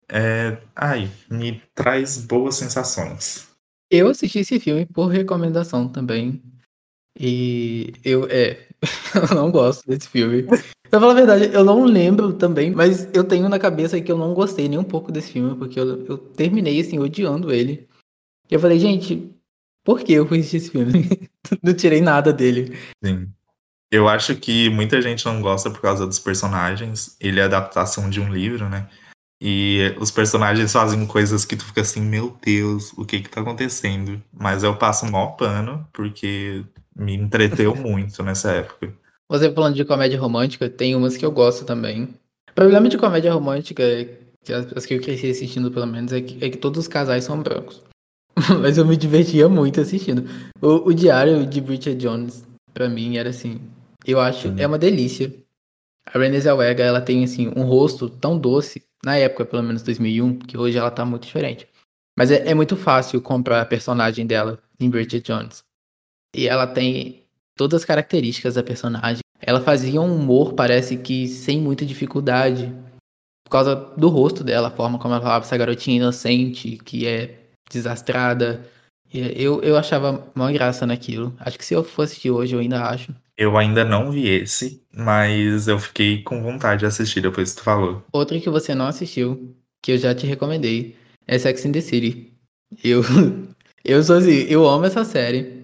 É, 0.07 0.57
ai, 0.75 1.09
me 1.29 1.62
traz 1.75 2.17
boas 2.17 2.55
sensações. 2.55 3.47
Eu 3.91 4.09
assisti 4.09 4.39
esse 4.39 4.59
filme 4.59 4.85
por 4.85 5.07
recomendação 5.07 5.88
também. 5.88 6.41
E 7.19 7.93
eu, 8.03 8.27
é, 8.29 8.67
eu 9.15 9.35
não 9.35 9.51
gosto 9.51 9.85
desse 9.88 10.07
filme. 10.07 10.45
Pra 10.89 10.99
falar 10.99 11.12
a 11.12 11.15
verdade, 11.15 11.54
eu 11.54 11.63
não 11.63 11.84
lembro 11.86 12.34
também, 12.34 12.71
mas 12.71 13.08
eu 13.13 13.23
tenho 13.23 13.47
na 13.47 13.60
cabeça 13.60 14.02
que 14.02 14.12
eu 14.12 14.17
não 14.17 14.34
gostei 14.34 14.67
nem 14.67 14.80
um 14.80 14.84
pouco 14.84 15.12
desse 15.12 15.32
filme, 15.32 15.56
porque 15.56 15.80
eu, 15.80 16.06
eu 16.06 16.17
terminei, 16.17 16.80
assim, 16.82 16.97
odiando 16.97 17.52
ele. 17.52 17.88
E 18.49 18.56
eu 18.56 18.60
falei, 18.60 18.80
gente, 18.80 19.32
por 19.84 19.99
que 19.99 20.13
eu 20.13 20.28
fui 20.28 20.39
assistir 20.39 20.58
esse 20.58 20.71
filme? 20.71 21.30
não 21.62 21.73
tirei 21.73 22.02
nada 22.02 22.34
dele. 22.34 22.75
Sim. 23.04 23.30
Eu 23.91 24.08
acho 24.08 24.36
que 24.36 24.69
muita 24.69 25.02
gente 25.02 25.25
não 25.25 25.41
gosta 25.41 25.69
por 25.69 25.82
causa 25.82 26.06
dos 26.06 26.19
personagens. 26.19 27.15
Ele 27.19 27.39
é 27.39 27.43
adaptação 27.43 28.10
de 28.10 28.19
um 28.19 28.32
livro, 28.32 28.69
né? 28.69 28.88
E 29.41 29.95
os 29.99 30.12
personagens 30.12 30.71
fazem 30.71 31.06
coisas 31.08 31.45
que 31.45 31.56
tu 31.56 31.65
fica 31.65 31.82
assim, 31.82 32.02
meu 32.02 32.38
Deus, 32.43 32.91
o 32.97 33.06
que 33.06 33.21
que 33.21 33.30
tá 33.30 33.41
acontecendo? 33.41 34.21
Mas 34.34 34.63
eu 34.63 34.75
passo 34.75 35.06
um 35.06 35.12
maior 35.12 35.38
pano, 35.38 35.88
porque 35.93 36.63
me 36.95 37.15
entreteu 37.15 37.73
muito 37.78 38.21
nessa 38.21 38.52
época. 38.52 38.93
Você 39.30 39.52
falando 39.52 39.76
de 39.76 39.86
comédia 39.86 40.20
romântica, 40.20 40.68
tem 40.68 40.96
umas 40.96 41.15
que 41.15 41.26
eu 41.26 41.32
gosto 41.32 41.63
também. 41.63 42.06
O 42.50 42.54
problema 42.56 42.89
de 42.89 42.98
comédia 42.98 43.32
romântica, 43.32 43.84
que 44.44 44.52
as 44.52 44.86
que 44.86 44.96
eu 44.96 45.02
cresci 45.02 45.30
assistindo 45.30 45.70
pelo 45.70 45.86
menos, 45.86 46.12
é 46.12 46.20
que, 46.20 46.44
é 46.44 46.50
que 46.50 46.58
todos 46.58 46.80
os 46.80 46.88
casais 46.88 47.26
são 47.26 47.42
brancos. 47.42 47.84
Mas 48.60 48.78
eu 48.78 48.86
me 48.86 48.98
divertia 48.98 49.48
muito 49.48 49.80
assistindo. 49.80 50.28
O, 50.60 50.89
o 50.89 50.94
Diário 50.94 51.46
de 51.46 51.62
Bridget 51.62 51.96
Jones, 51.96 52.44
pra 52.74 52.89
mim, 52.89 53.18
era 53.18 53.30
assim. 53.30 53.62
Eu 54.04 54.20
acho, 54.20 54.48
é 54.58 54.65
uma 54.65 54.80
delícia. 54.80 55.32
A 56.06 56.18
Renée 56.18 56.42
Zellweger, 56.42 56.88
ela 56.88 57.02
tem 57.02 57.24
assim 57.24 57.52
um 57.56 57.63
rosto 57.63 58.10
tão 58.10 58.38
doce 58.38 58.82
na 59.06 59.15
época, 59.15 59.46
pelo 59.46 59.62
menos 59.62 59.84
2001, 59.84 60.39
que 60.39 60.58
hoje 60.58 60.78
ela 60.78 60.89
tá 60.89 61.06
muito 61.06 61.28
diferente. 61.28 61.68
Mas 62.18 62.32
é, 62.32 62.50
é 62.50 62.54
muito 62.56 62.76
fácil 62.76 63.22
comprar 63.22 63.62
a 63.62 63.65
personagem 63.65 64.26
dela 64.26 64.58
em 64.80 64.89
Bridget 64.89 65.22
Jones. 65.22 65.63
E 66.36 66.48
ela 66.48 66.65
tem 66.65 67.18
todas 67.60 67.82
as 67.82 67.86
características 67.86 68.56
da 68.56 68.63
personagem. 68.63 69.19
Ela 69.41 69.60
fazia 69.60 70.00
um 70.00 70.15
humor, 70.15 70.54
parece 70.54 70.95
que 70.95 71.28
sem 71.28 71.60
muita 71.60 71.86
dificuldade. 71.86 72.74
Por 73.43 73.52
causa 73.52 73.76
do 73.76 74.08
rosto 74.08 74.45
dela, 74.45 74.69
a 74.69 74.72
forma 74.72 74.98
como 74.98 75.13
ela 75.13 75.22
falava, 75.22 75.43
essa 75.43 75.58
garotinha 75.58 75.98
inocente, 75.98 76.78
que 76.78 77.06
é 77.06 77.36
desastrada. 77.69 78.65
Eu, 79.13 79.62
eu 79.62 79.78
achava 79.78 80.32
uma 80.34 80.50
graça 80.54 80.86
naquilo. 80.86 81.36
Acho 81.38 81.58
que 81.58 81.65
se 81.65 81.74
eu 81.74 81.84
fosse 81.84 82.13
assistir 82.13 82.32
hoje, 82.32 82.56
eu 82.56 82.60
ainda 82.62 82.82
acho. 82.82 83.13
Eu 83.38 83.58
ainda 83.58 83.84
não 83.84 84.10
vi 84.10 84.30
esse, 84.30 84.82
mas 84.95 85.67
eu 85.67 85.78
fiquei 85.80 86.24
com 86.24 86.41
vontade 86.41 86.80
de 86.80 86.86
assistir 86.86 87.19
depois 87.19 87.52
que 87.52 87.58
tu 87.58 87.63
falou. 87.63 88.02
Outra 88.13 88.39
que 88.39 88.50
você 88.50 88.74
não 88.74 88.88
assistiu, 88.88 89.54
que 89.82 89.93
eu 89.93 89.98
já 89.98 90.15
te 90.15 90.26
recomendei, 90.26 90.95
é 91.28 91.38
Sex 91.38 91.65
in 91.65 91.74
the 91.74 91.82
City. 91.82 92.32
Eu, 92.82 93.02
eu 93.84 94.02
sou 94.02 94.17
assim, 94.17 94.45
eu 94.48 94.65
amo 94.65 94.86
essa 94.86 95.04
série. 95.04 95.59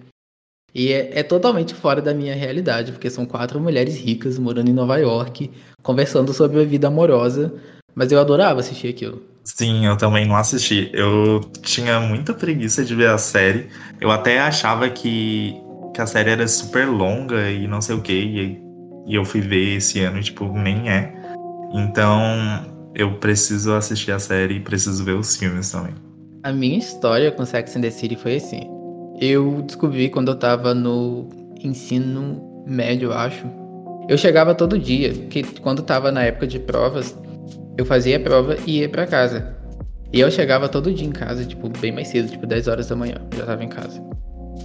E 0.76 0.92
é, 0.92 1.20
é, 1.20 1.22
totalmente 1.22 1.72
fora 1.72 2.02
da 2.02 2.12
minha 2.12 2.34
realidade, 2.34 2.92
porque 2.92 3.08
são 3.08 3.24
quatro 3.24 3.58
mulheres 3.58 3.96
ricas 3.96 4.38
morando 4.38 4.68
em 4.68 4.74
Nova 4.74 4.98
York, 4.98 5.50
conversando 5.82 6.34
sobre 6.34 6.60
a 6.60 6.64
vida 6.64 6.88
amorosa. 6.88 7.54
Mas 7.94 8.12
eu 8.12 8.20
adorava 8.20 8.60
assistir 8.60 8.88
aquilo. 8.88 9.22
Sim, 9.42 9.86
eu 9.86 9.96
também 9.96 10.26
não 10.26 10.36
assisti. 10.36 10.90
Eu 10.92 11.40
tinha 11.62 11.98
muita 11.98 12.34
preguiça 12.34 12.84
de 12.84 12.94
ver 12.94 13.08
a 13.08 13.16
série. 13.16 13.68
Eu 13.98 14.10
até 14.10 14.38
achava 14.38 14.90
que, 14.90 15.54
que 15.94 16.00
a 16.02 16.06
série 16.06 16.28
era 16.28 16.46
super 16.46 16.86
longa 16.86 17.50
e 17.50 17.66
não 17.66 17.80
sei 17.80 17.96
o 17.96 18.02
que. 18.02 18.12
E, 18.12 18.60
e 19.06 19.14
eu 19.14 19.24
fui 19.24 19.40
ver 19.40 19.78
esse 19.78 20.00
ano 20.00 20.18
e, 20.18 20.24
tipo, 20.24 20.44
nem 20.52 20.90
é. 20.90 21.10
Então, 21.72 22.20
eu 22.94 23.14
preciso 23.14 23.72
assistir 23.72 24.12
a 24.12 24.18
série 24.18 24.56
e 24.56 24.60
preciso 24.60 25.02
ver 25.02 25.14
os 25.14 25.38
filmes 25.38 25.70
também. 25.70 25.94
A 26.42 26.52
minha 26.52 26.76
história 26.76 27.32
com 27.32 27.46
Sex 27.46 27.74
and 27.76 27.80
the 27.80 27.90
City 27.90 28.14
foi 28.14 28.36
assim. 28.36 28.75
Eu 29.18 29.62
descobri 29.62 30.10
quando 30.10 30.28
eu 30.28 30.34
tava 30.34 30.74
no 30.74 31.28
ensino 31.62 32.64
médio, 32.66 33.10
eu 33.10 33.12
acho. 33.14 33.46
Eu 34.08 34.18
chegava 34.18 34.54
todo 34.54 34.78
dia, 34.78 35.10
que 35.12 35.42
quando 35.60 35.82
tava 35.82 36.12
na 36.12 36.22
época 36.22 36.46
de 36.46 36.58
provas, 36.58 37.16
eu 37.78 37.86
fazia 37.86 38.18
a 38.18 38.20
prova 38.20 38.58
e 38.66 38.80
ia 38.80 38.88
para 38.88 39.06
casa. 39.06 39.56
E 40.12 40.20
eu 40.20 40.30
chegava 40.30 40.68
todo 40.68 40.92
dia 40.92 41.06
em 41.06 41.12
casa, 41.12 41.46
tipo, 41.46 41.68
bem 41.80 41.92
mais 41.92 42.08
cedo, 42.08 42.30
tipo 42.30 42.46
10 42.46 42.68
horas 42.68 42.88
da 42.88 42.94
manhã, 42.94 43.16
já 43.34 43.46
tava 43.46 43.64
em 43.64 43.68
casa. 43.68 44.02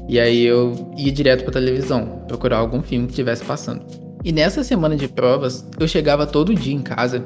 E 0.08 0.20
aí 0.20 0.44
eu 0.44 0.92
ia 0.98 1.12
direto 1.12 1.44
pra 1.44 1.54
televisão, 1.54 2.24
procurar 2.28 2.58
algum 2.58 2.82
filme 2.82 3.06
que 3.06 3.14
estivesse 3.14 3.46
passando. 3.46 3.86
E 4.24 4.34
nessa 4.34 4.66
semana 4.66 4.98
de 4.98 5.08
provas, 5.08 5.66
eu 5.80 5.88
chegava 5.88 6.28
todo 6.28 6.54
dia 6.54 6.76
em 6.76 6.82
casa 6.82 7.24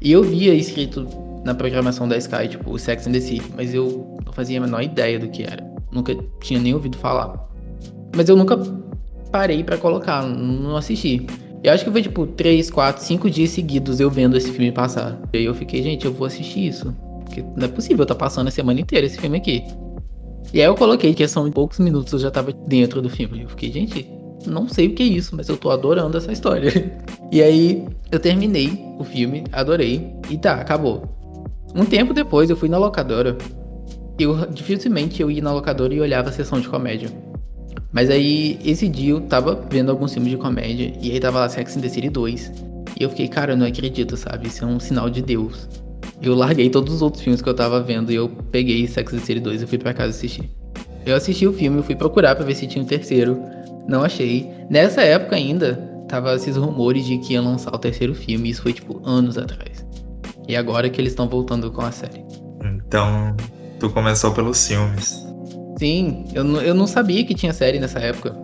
e 0.00 0.12
eu 0.12 0.22
via 0.22 0.54
escrito 0.54 1.08
na 1.42 1.54
programação 1.54 2.06
da 2.06 2.18
Sky, 2.18 2.48
tipo, 2.48 2.78
Sex 2.78 3.06
and 3.06 3.12
the 3.12 3.20
City, 3.20 3.50
mas 3.56 3.72
eu 3.74 4.18
não 4.24 4.32
fazia 4.32 4.58
a 4.58 4.60
menor 4.60 4.82
ideia 4.82 5.18
do 5.18 5.28
que 5.28 5.42
era 5.42 5.69
nunca 5.92 6.16
tinha 6.40 6.60
nem 6.60 6.74
ouvido 6.74 6.96
falar. 6.96 7.48
Mas 8.14 8.28
eu 8.28 8.36
nunca 8.36 8.58
parei 9.30 9.62
para 9.62 9.76
colocar, 9.76 10.22
não 10.22 10.76
assisti. 10.76 11.26
Eu 11.62 11.72
acho 11.72 11.84
que 11.84 11.90
foi 11.90 12.02
tipo 12.02 12.26
3, 12.26 12.70
4, 12.70 13.04
5 13.04 13.30
dias 13.30 13.50
seguidos 13.50 14.00
eu 14.00 14.10
vendo 14.10 14.36
esse 14.36 14.50
filme 14.50 14.72
passar. 14.72 15.20
E 15.32 15.38
aí 15.38 15.44
eu 15.44 15.54
fiquei, 15.54 15.82
gente, 15.82 16.06
eu 16.06 16.12
vou 16.12 16.26
assistir 16.26 16.66
isso. 16.66 16.94
Porque 17.24 17.42
não 17.56 17.66
é 17.66 17.68
possível, 17.68 18.06
tá 18.06 18.14
passando 18.14 18.48
a 18.48 18.50
semana 18.50 18.80
inteira 18.80 19.06
esse 19.06 19.18
filme 19.18 19.36
aqui. 19.36 19.64
E 20.52 20.60
aí 20.60 20.66
eu 20.66 20.74
coloquei 20.74 21.14
que 21.14 21.26
são 21.28 21.50
poucos 21.50 21.78
minutos 21.78 22.12
eu 22.12 22.18
já 22.18 22.30
tava 22.30 22.52
dentro 22.52 23.00
do 23.02 23.10
filme. 23.10 23.42
Eu 23.42 23.48
fiquei, 23.50 23.70
gente, 23.70 24.10
não 24.46 24.68
sei 24.68 24.88
o 24.88 24.94
que 24.94 25.02
é 25.02 25.06
isso, 25.06 25.36
mas 25.36 25.48
eu 25.48 25.56
tô 25.56 25.70
adorando 25.70 26.16
essa 26.16 26.32
história. 26.32 26.70
E 27.32 27.40
aí 27.40 27.86
eu 28.10 28.18
terminei 28.18 28.76
o 28.98 29.04
filme, 29.04 29.44
adorei, 29.52 30.12
e 30.28 30.36
tá, 30.36 30.54
acabou. 30.54 31.04
Um 31.76 31.84
tempo 31.84 32.12
depois 32.12 32.50
eu 32.50 32.56
fui 32.56 32.68
na 32.68 32.76
locadora 32.76 33.38
eu 34.22 34.46
dificilmente 34.46 35.22
eu 35.22 35.30
ia 35.30 35.42
na 35.42 35.52
locadora 35.52 35.94
e 35.94 36.00
olhava 36.00 36.28
a 36.28 36.32
sessão 36.32 36.60
de 36.60 36.68
comédia. 36.68 37.10
Mas 37.92 38.08
aí, 38.08 38.58
esse 38.64 38.88
dia 38.88 39.10
eu 39.10 39.20
tava 39.20 39.66
vendo 39.68 39.90
alguns 39.90 40.12
filmes 40.12 40.30
de 40.30 40.36
comédia, 40.36 40.92
e 41.00 41.10
aí 41.10 41.18
tava 41.18 41.40
lá 41.40 41.48
Sex 41.48 41.76
and 41.76 41.80
the 41.80 41.88
City 41.88 42.08
2. 42.08 42.52
E 42.98 43.02
eu 43.02 43.10
fiquei, 43.10 43.26
cara, 43.28 43.52
eu 43.52 43.56
não 43.56 43.66
acredito, 43.66 44.16
sabe? 44.16 44.48
Isso 44.48 44.64
é 44.64 44.66
um 44.66 44.78
sinal 44.78 45.10
de 45.10 45.22
Deus. 45.22 45.68
Eu 46.22 46.34
larguei 46.34 46.70
todos 46.70 46.94
os 46.94 47.02
outros 47.02 47.22
filmes 47.22 47.42
que 47.42 47.48
eu 47.48 47.54
tava 47.54 47.80
vendo 47.80 48.12
e 48.12 48.14
eu 48.14 48.28
peguei 48.28 48.86
Sex 48.86 49.12
and 49.12 49.18
the 49.18 49.24
City 49.24 49.40
2 49.40 49.62
e 49.62 49.66
fui 49.66 49.78
pra 49.78 49.92
casa 49.92 50.10
assistir. 50.10 50.50
Eu 51.04 51.16
assisti 51.16 51.46
o 51.46 51.52
filme, 51.52 51.82
fui 51.82 51.96
procurar 51.96 52.36
pra 52.36 52.44
ver 52.44 52.54
se 52.54 52.66
tinha 52.66 52.84
um 52.84 52.86
terceiro. 52.86 53.40
Não 53.88 54.02
achei. 54.02 54.50
Nessa 54.68 55.00
época 55.00 55.34
ainda, 55.34 55.74
tava 56.06 56.34
esses 56.34 56.56
rumores 56.56 57.04
de 57.06 57.18
que 57.18 57.32
ia 57.32 57.40
lançar 57.40 57.74
o 57.74 57.78
terceiro 57.78 58.14
filme, 58.14 58.50
isso 58.50 58.62
foi 58.62 58.72
tipo 58.72 59.00
anos 59.04 59.38
atrás. 59.38 59.84
E 60.46 60.54
agora 60.54 60.90
que 60.90 61.00
eles 61.00 61.12
estão 61.12 61.28
voltando 61.28 61.70
com 61.70 61.80
a 61.80 61.90
série. 61.90 62.22
Então, 62.62 63.34
Tu 63.80 63.90
começou 63.90 64.32
pelos 64.32 64.66
filmes. 64.66 65.26
Sim, 65.78 66.26
eu, 66.34 66.44
eu 66.60 66.74
não 66.74 66.86
sabia 66.86 67.24
que 67.24 67.34
tinha 67.34 67.52
série 67.52 67.80
nessa 67.80 67.98
época. 67.98 68.36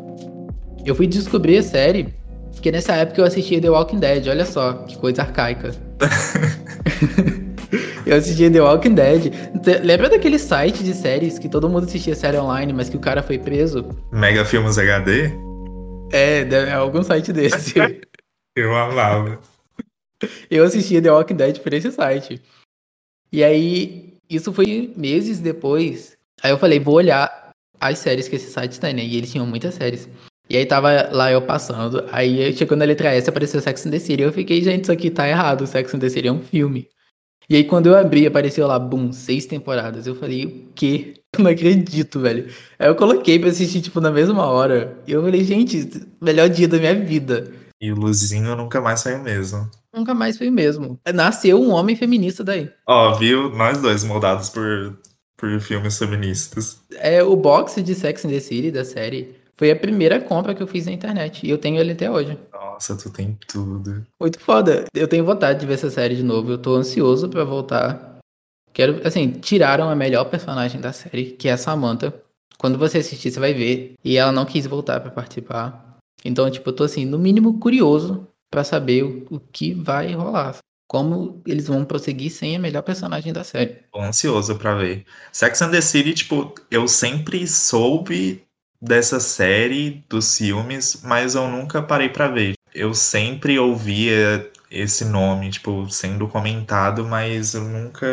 Eu 0.85 0.95
fui 0.95 1.07
descobrir 1.07 1.59
a 1.59 1.63
série 1.63 2.15
porque 2.57 2.73
nessa 2.73 2.95
época 2.95 3.21
eu 3.21 3.27
assistia 3.27 3.61
The 3.61 3.69
Walking 3.69 3.99
Dead, 3.99 4.27
olha 4.29 4.47
só, 4.47 4.73
que 4.73 4.97
coisa 4.97 5.23
arcaica. 5.23 5.73
eu 8.07 8.17
assistia 8.17 8.51
The 8.51 8.63
Walking 8.63 8.95
Dead. 8.95 9.31
Lembra 9.85 10.09
daquele 10.09 10.39
site 10.39 10.83
de 10.83 10.95
séries 10.95 11.39
que 11.39 11.51
todo 11.51 11.69
mundo 11.69 11.85
assistia 11.85 12.15
série 12.15 12.39
online, 12.39 12.73
mas 12.73 12.89
que 12.89 12.97
o 12.97 13.01
cara 13.01 13.23
foi 13.23 13.39
preso? 13.39 13.87
Mega 14.11 14.43
Filmes 14.45 14.79
HD? 14.79 15.31
É, 16.11 16.49
é 16.49 16.73
algum 16.73 17.03
site 17.03 17.31
desse. 17.31 17.75
eu 18.57 18.75
amava. 18.75 19.39
Eu 20.51 20.65
assistia 20.65 21.03
The 21.03 21.13
Walking 21.13 21.37
Dead 21.37 21.59
por 21.59 21.75
esse 21.75 21.93
site. 21.93 22.41
E 23.31 23.45
aí 23.45 24.06
isso 24.29 24.53
foi 24.53 24.93
meses 24.97 25.39
depois. 25.39 26.17
Aí 26.43 26.51
eu 26.51 26.59
falei, 26.59 26.79
vou 26.79 26.95
olhar 26.95 27.51
as 27.81 27.99
séries 27.99 28.29
que 28.29 28.37
esse 28.37 28.51
site 28.51 28.81
tem, 28.81 28.95
né? 28.95 29.05
E 29.05 29.17
eles 29.17 29.31
tinham 29.31 29.47
muitas 29.47 29.75
séries. 29.75 30.09
E 30.49 30.57
aí 30.57 30.65
tava 30.65 31.09
lá 31.11 31.31
eu 31.31 31.43
passando, 31.43 32.07
aí 32.13 32.53
chegou 32.53 32.77
na 32.77 32.85
letra 32.85 33.13
S, 33.13 33.29
apareceu 33.29 33.61
Sex 33.61 33.87
and 33.87 33.91
the 33.91 33.99
City. 33.99 34.23
Eu 34.23 34.33
fiquei, 34.33 34.63
gente, 34.63 34.85
isso 34.85 34.93
aqui 34.93 35.11
tá 35.11 35.29
errado, 35.29 35.67
Sex 35.67 35.93
and 35.93 35.99
the 35.99 36.09
City 36.09 36.29
é 36.29 36.33
um 36.33 36.41
filme. 36.41 36.89
E 37.49 37.57
aí 37.57 37.65
quando 37.65 37.87
eu 37.87 37.97
abri, 37.97 38.27
apareceu 38.27 38.67
lá, 38.67 38.79
boom, 38.79 39.13
seis 39.13 39.47
temporadas. 39.47 40.07
Eu 40.07 40.15
falei, 40.15 40.45
o 40.47 40.73
quê? 40.75 41.15
Eu 41.37 41.45
não 41.45 41.51
acredito, 41.51 42.19
velho. 42.21 42.49
Aí 42.79 42.89
eu 42.89 42.97
coloquei 42.97 43.39
pra 43.39 43.51
assistir, 43.51 43.83
tipo, 43.83 44.01
na 44.01 44.11
mesma 44.11 44.47
hora. 44.47 44.97
E 45.07 45.13
eu 45.13 45.23
falei, 45.23 45.45
gente, 45.45 46.09
melhor 46.19 46.49
dia 46.49 46.67
da 46.67 46.79
minha 46.79 46.95
vida. 46.95 47.53
E 47.79 47.93
o 47.93 47.95
Luzinho 47.95 48.57
nunca 48.57 48.81
mais 48.81 49.01
saiu 49.01 49.23
mesmo. 49.23 49.69
Nunca 49.97 50.13
mais 50.13 50.37
foi 50.37 50.51
o 50.51 50.53
mesmo. 50.53 51.01
Nasceu 51.15 51.59
um 51.59 51.73
homem 51.73 51.97
feminista 51.97 52.45
daí. 52.45 52.71
Ó, 52.87 53.15
viu? 53.15 53.49
Nós 53.51 53.81
dois 53.81 54.05
moldados 54.05 54.51
por, 54.51 54.99
por 55.39 55.59
filmes 55.59 55.99
feministas. 55.99 56.83
É, 56.97 57.23
o 57.23 57.35
box 57.35 57.83
de 57.83 57.95
Sex 57.95 58.27
and 58.27 58.29
the 58.29 58.41
City 58.41 58.71
da 58.71 58.85
série 58.85 59.35
foi 59.55 59.71
a 59.71 59.77
primeira 59.77 60.21
compra 60.21 60.55
que 60.55 60.63
eu 60.63 60.67
fiz 60.67 60.85
na 60.85 60.93
internet. 60.93 61.47
E 61.47 61.51
eu 61.51 61.57
tenho 61.57 61.81
ele 61.81 61.93
até 61.93 62.11
hoje. 62.11 62.39
Nossa, 62.53 62.95
tu 62.95 63.09
tem 63.09 63.39
tudo. 63.49 64.07
Muito 64.21 64.39
foda. 64.39 64.85
Eu 64.95 65.09
tenho 65.09 65.25
vontade 65.25 65.61
de 65.61 65.67
ver 65.67 65.75
essa 65.75 65.89
série 65.89 66.15
de 66.15 66.23
novo. 66.23 66.51
Eu 66.51 66.59
tô 66.59 66.75
ansioso 66.75 67.27
para 67.31 67.43
voltar. 67.43 68.19
Quero, 68.75 69.01
assim, 69.07 69.31
tiraram 69.31 69.89
a 69.89 69.97
melhor 69.97 70.27
personagem 70.27 70.79
da 70.79 70.93
série, 70.93 71.31
que 71.31 71.49
é 71.49 71.53
a 71.53 71.57
Samantha. 71.57 72.13
Quando 72.59 72.77
você 72.77 72.99
assistir, 72.99 73.31
você 73.31 73.41
vai 73.41 73.55
ver. 73.55 73.95
E 74.05 74.19
ela 74.19 74.31
não 74.31 74.45
quis 74.45 74.67
voltar 74.67 75.01
para 75.01 75.11
participar. 75.11 75.97
Então, 76.23 76.51
tipo, 76.51 76.69
eu 76.69 76.75
tô 76.75 76.85
assim, 76.85 77.07
no 77.07 77.19
mínimo 77.19 77.59
curioso 77.59 78.29
para 78.51 78.65
saber 78.65 79.03
o, 79.03 79.27
o, 79.31 79.41
que 79.41 79.75
vai 79.75 80.13
rolar. 80.15 80.57
Como 80.89 81.43
eles 81.47 81.67
vão 81.67 81.85
prosseguir 81.85 82.31
sem 82.31 82.55
a 82.55 82.59
melhor 82.61 82.83
personagem 82.83 83.33
da 83.33 83.43
série. 83.43 83.81
Tô 83.93 84.01
ansioso 84.01 84.57
para 84.57 84.75
ver. 84.75 85.05
Sex 85.33 85.61
and 85.63 85.71
the 85.71 85.81
City, 85.81 86.15
tipo, 86.15 86.55
eu 86.71 86.87
sempre 86.87 87.47
soube 87.47 88.45
dessa 88.81 89.19
série, 89.19 90.05
dos 90.09 90.39
filmes, 90.39 91.03
mas 91.03 91.35
eu 91.35 91.49
nunca 91.49 91.83
parei 91.83 92.09
para 92.09 92.29
ver. 92.29 92.55
Eu 92.73 92.95
sempre 92.95 93.59
ouvia 93.59 94.51
esse 94.71 95.05
nome, 95.05 95.51
tipo, 95.51 95.89
sendo 95.91 96.29
comentado, 96.29 97.05
mas 97.05 97.55
eu 97.55 97.65
nunca 97.65 98.07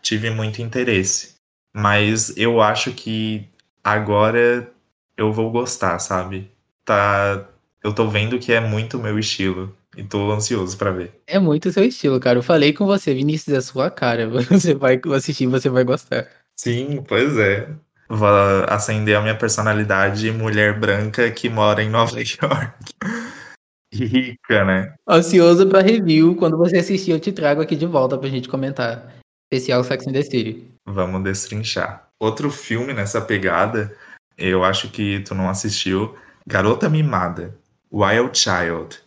tive 0.00 0.30
muito 0.30 0.62
interesse. 0.62 1.34
Mas 1.74 2.36
eu 2.36 2.60
acho 2.60 2.92
que 2.92 3.48
agora 3.82 4.70
eu 5.16 5.32
vou 5.32 5.50
gostar, 5.50 5.98
sabe? 5.98 6.48
tá. 6.88 7.46
Eu 7.82 7.92
tô 7.92 8.08
vendo 8.08 8.38
que 8.38 8.52
é 8.52 8.60
muito 8.60 8.98
meu 8.98 9.18
estilo. 9.18 9.74
E 9.96 10.02
tô 10.04 10.30
ansioso 10.30 10.76
pra 10.76 10.92
ver. 10.92 11.20
É 11.26 11.38
muito 11.38 11.72
seu 11.72 11.82
estilo, 11.84 12.20
cara. 12.20 12.38
Eu 12.38 12.42
falei 12.42 12.72
com 12.72 12.86
você, 12.86 13.12
Vinícius, 13.12 13.56
é 13.56 13.60
sua 13.60 13.90
cara. 13.90 14.28
Você 14.50 14.74
vai 14.74 15.00
assistir, 15.16 15.46
você 15.46 15.68
vai 15.68 15.82
gostar. 15.82 16.28
Sim, 16.56 17.02
pois 17.08 17.36
é. 17.36 17.68
Vou 18.08 18.28
acender 18.68 19.16
a 19.16 19.20
minha 19.20 19.36
personalidade 19.36 20.30
mulher 20.30 20.78
branca 20.78 21.30
que 21.30 21.48
mora 21.48 21.82
em 21.82 21.90
Nova 21.90 22.14
York. 22.20 22.72
Rica, 23.92 24.64
né? 24.64 24.94
Ansioso 25.08 25.66
pra 25.66 25.80
review. 25.80 26.36
Quando 26.36 26.56
você 26.56 26.78
assistir, 26.78 27.10
eu 27.10 27.20
te 27.20 27.32
trago 27.32 27.60
aqui 27.60 27.74
de 27.74 27.86
volta 27.86 28.16
pra 28.16 28.28
gente 28.28 28.48
comentar. 28.48 29.14
Especial 29.50 29.82
Sex 29.82 30.06
and 30.06 30.12
the 30.12 30.22
City. 30.22 30.70
Vamos 30.86 31.22
destrinchar. 31.24 32.08
Outro 32.20 32.50
filme 32.50 32.92
nessa 32.92 33.20
pegada, 33.20 33.94
eu 34.36 34.62
acho 34.64 34.90
que 34.90 35.20
tu 35.20 35.34
não 35.34 35.48
assistiu, 35.48 36.14
Garota 36.46 36.88
Mimada, 36.88 37.54
Wild 37.92 38.36
Child, 38.38 39.00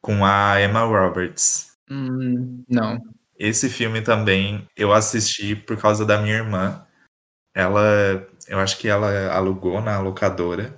com 0.00 0.24
a 0.24 0.60
Emma 0.60 0.82
Roberts. 0.82 1.72
Hum, 1.90 2.64
não. 2.68 2.98
Esse 3.38 3.68
filme 3.68 4.00
também 4.00 4.66
eu 4.76 4.92
assisti 4.92 5.54
por 5.54 5.76
causa 5.76 6.04
da 6.04 6.18
minha 6.18 6.36
irmã. 6.36 6.84
Ela, 7.54 8.26
eu 8.48 8.58
acho 8.58 8.78
que 8.78 8.88
ela 8.88 9.32
alugou 9.32 9.80
na 9.80 9.98
locadora. 10.00 10.76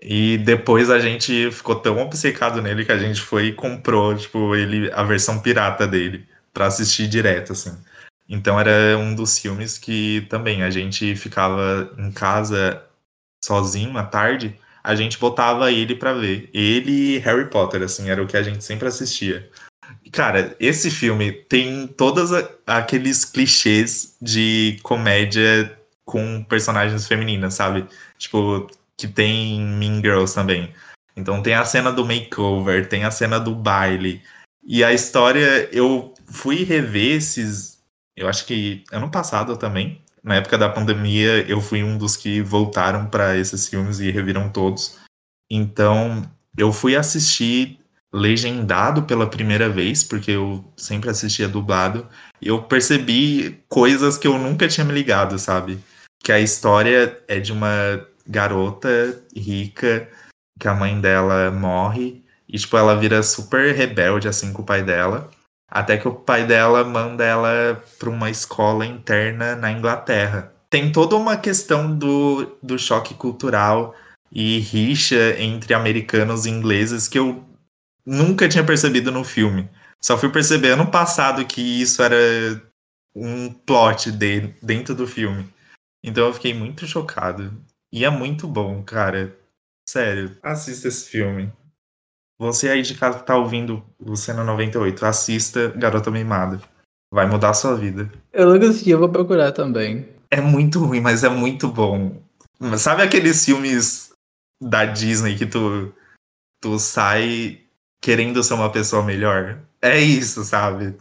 E 0.00 0.38
depois 0.38 0.90
a 0.90 0.98
gente 0.98 1.50
ficou 1.50 1.76
tão 1.76 1.98
obcecado 1.98 2.60
nele 2.60 2.84
que 2.84 2.92
a 2.92 2.98
gente 2.98 3.20
foi 3.20 3.46
e 3.46 3.54
comprou, 3.54 4.14
tipo, 4.16 4.54
ele, 4.54 4.90
a 4.92 5.02
versão 5.02 5.40
pirata 5.40 5.86
dele, 5.86 6.28
pra 6.52 6.66
assistir 6.66 7.08
direto, 7.08 7.52
assim. 7.52 7.76
Então 8.28 8.58
era 8.58 8.98
um 8.98 9.14
dos 9.14 9.38
filmes 9.38 9.78
que 9.78 10.26
também 10.28 10.62
a 10.62 10.70
gente 10.70 11.14
ficava 11.16 11.94
em 11.96 12.10
casa 12.12 12.84
sozinho 13.42 13.96
à 13.96 14.04
tarde, 14.04 14.58
a 14.86 14.94
gente 14.94 15.18
botava 15.18 15.72
ele 15.72 15.96
pra 15.96 16.12
ver. 16.12 16.48
Ele 16.54 17.16
e 17.16 17.18
Harry 17.18 17.50
Potter, 17.50 17.82
assim, 17.82 18.08
era 18.08 18.22
o 18.22 18.26
que 18.26 18.36
a 18.36 18.42
gente 18.42 18.62
sempre 18.62 18.86
assistia. 18.86 19.50
Cara, 20.12 20.54
esse 20.60 20.92
filme 20.92 21.32
tem 21.32 21.88
todos 21.88 22.30
aqueles 22.64 23.24
clichês 23.24 24.16
de 24.22 24.78
comédia 24.84 25.76
com 26.04 26.44
personagens 26.44 27.08
femininas, 27.08 27.54
sabe? 27.54 27.84
Tipo, 28.16 28.70
que 28.96 29.08
tem 29.08 29.60
Mean 29.60 29.96
Girls 29.96 30.32
também. 30.32 30.72
Então 31.16 31.42
tem 31.42 31.54
a 31.54 31.64
cena 31.64 31.90
do 31.90 32.06
makeover, 32.06 32.88
tem 32.88 33.02
a 33.02 33.10
cena 33.10 33.40
do 33.40 33.56
baile. 33.56 34.22
E 34.62 34.84
a 34.84 34.92
história, 34.92 35.68
eu 35.72 36.14
fui 36.28 36.62
rever 36.62 37.16
esses. 37.16 37.82
Eu 38.16 38.28
acho 38.28 38.46
que 38.46 38.84
ano 38.92 39.10
passado 39.10 39.56
também. 39.56 40.00
Na 40.26 40.34
época 40.34 40.58
da 40.58 40.68
pandemia, 40.68 41.48
eu 41.48 41.60
fui 41.60 41.84
um 41.84 41.96
dos 41.96 42.16
que 42.16 42.42
voltaram 42.42 43.06
para 43.06 43.36
esses 43.36 43.68
filmes 43.68 44.00
e 44.00 44.10
reviram 44.10 44.50
todos. 44.50 44.98
Então, 45.48 46.28
eu 46.58 46.72
fui 46.72 46.96
assistir 46.96 47.78
legendado 48.12 49.04
pela 49.04 49.30
primeira 49.30 49.68
vez, 49.68 50.02
porque 50.02 50.32
eu 50.32 50.64
sempre 50.76 51.10
assistia 51.10 51.46
dublado. 51.46 52.08
E 52.42 52.48
eu 52.48 52.60
percebi 52.60 53.62
coisas 53.68 54.18
que 54.18 54.26
eu 54.26 54.36
nunca 54.36 54.66
tinha 54.66 54.84
me 54.84 54.92
ligado, 54.92 55.38
sabe? 55.38 55.78
Que 56.24 56.32
a 56.32 56.40
história 56.40 57.22
é 57.28 57.38
de 57.38 57.52
uma 57.52 58.04
garota 58.26 59.22
rica 59.36 60.08
que 60.58 60.66
a 60.66 60.74
mãe 60.74 61.00
dela 61.00 61.52
morre 61.52 62.24
e 62.48 62.58
tipo 62.58 62.76
ela 62.76 62.96
vira 62.96 63.22
super 63.22 63.72
rebelde 63.74 64.26
assim 64.26 64.52
com 64.52 64.62
o 64.62 64.66
pai 64.66 64.82
dela, 64.82 65.30
até 65.68 65.96
que 65.96 66.08
o 66.08 66.14
pai 66.14 66.46
dela 66.46 66.84
manda 66.84 67.24
ela 67.24 67.82
para 67.98 68.10
uma 68.10 68.30
escola 68.30 68.86
interna 68.86 69.56
na 69.56 69.70
Inglaterra. 69.70 70.52
Tem 70.70 70.90
toda 70.90 71.16
uma 71.16 71.36
questão 71.36 71.96
do, 71.96 72.56
do 72.62 72.78
choque 72.78 73.14
cultural 73.14 73.94
e 74.30 74.58
rixa 74.58 75.40
entre 75.40 75.74
americanos 75.74 76.46
e 76.46 76.50
ingleses 76.50 77.08
que 77.08 77.18
eu 77.18 77.44
nunca 78.04 78.48
tinha 78.48 78.64
percebido 78.64 79.10
no 79.10 79.24
filme. 79.24 79.68
Só 80.00 80.16
fui 80.16 80.28
perceber 80.28 80.72
ano 80.72 80.90
passado 80.90 81.44
que 81.44 81.60
isso 81.60 82.02
era 82.02 82.16
um 83.14 83.50
plot 83.50 84.12
de, 84.12 84.54
dentro 84.62 84.94
do 84.94 85.06
filme. 85.06 85.48
Então 86.04 86.26
eu 86.26 86.34
fiquei 86.34 86.54
muito 86.54 86.86
chocado. 86.86 87.52
E 87.92 88.04
é 88.04 88.10
muito 88.10 88.46
bom, 88.46 88.82
cara. 88.82 89.36
Sério, 89.88 90.36
assista 90.42 90.88
esse 90.88 91.08
filme. 91.08 91.52
Você 92.38 92.68
aí 92.68 92.82
de 92.82 92.94
casa 92.94 93.18
que 93.18 93.26
tá 93.26 93.36
ouvindo 93.36 93.82
o 93.98 94.14
Cena 94.14 94.44
98, 94.44 95.06
assista 95.06 95.68
Garota 95.76 96.10
Mimada. 96.10 96.60
Vai 97.12 97.26
mudar 97.26 97.50
a 97.50 97.54
sua 97.54 97.74
vida. 97.74 98.10
Eu 98.32 98.52
nunca 98.52 98.68
assisti, 98.68 98.90
eu 98.90 98.98
vou 98.98 99.08
procurar 99.08 99.52
também. 99.52 100.08
É 100.30 100.40
muito 100.40 100.84
ruim, 100.84 101.00
mas 101.00 101.24
é 101.24 101.28
muito 101.28 101.68
bom. 101.68 102.20
Sabe 102.76 103.02
aqueles 103.02 103.44
filmes 103.44 104.12
da 104.60 104.84
Disney 104.84 105.36
que 105.36 105.46
tu, 105.46 105.94
tu 106.60 106.78
sai 106.78 107.60
querendo 108.02 108.42
ser 108.42 108.54
uma 108.54 108.70
pessoa 108.70 109.02
melhor? 109.02 109.58
É 109.80 109.98
isso, 109.98 110.44
sabe? 110.44 110.96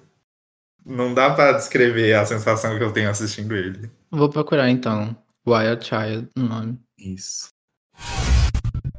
Não 0.85 1.13
dá 1.13 1.33
para 1.33 1.53
descrever 1.53 2.13
a 2.13 2.25
sensação 2.25 2.77
que 2.77 2.83
eu 2.83 2.93
tenho 2.93 3.09
assistindo 3.09 3.55
ele. 3.55 3.89
Vou 4.11 4.29
procurar 4.29 4.69
então. 4.69 5.17
Wild 5.47 5.83
Child, 5.85 6.29
o 6.37 6.41
nome. 6.41 6.79
Isso. 6.97 7.49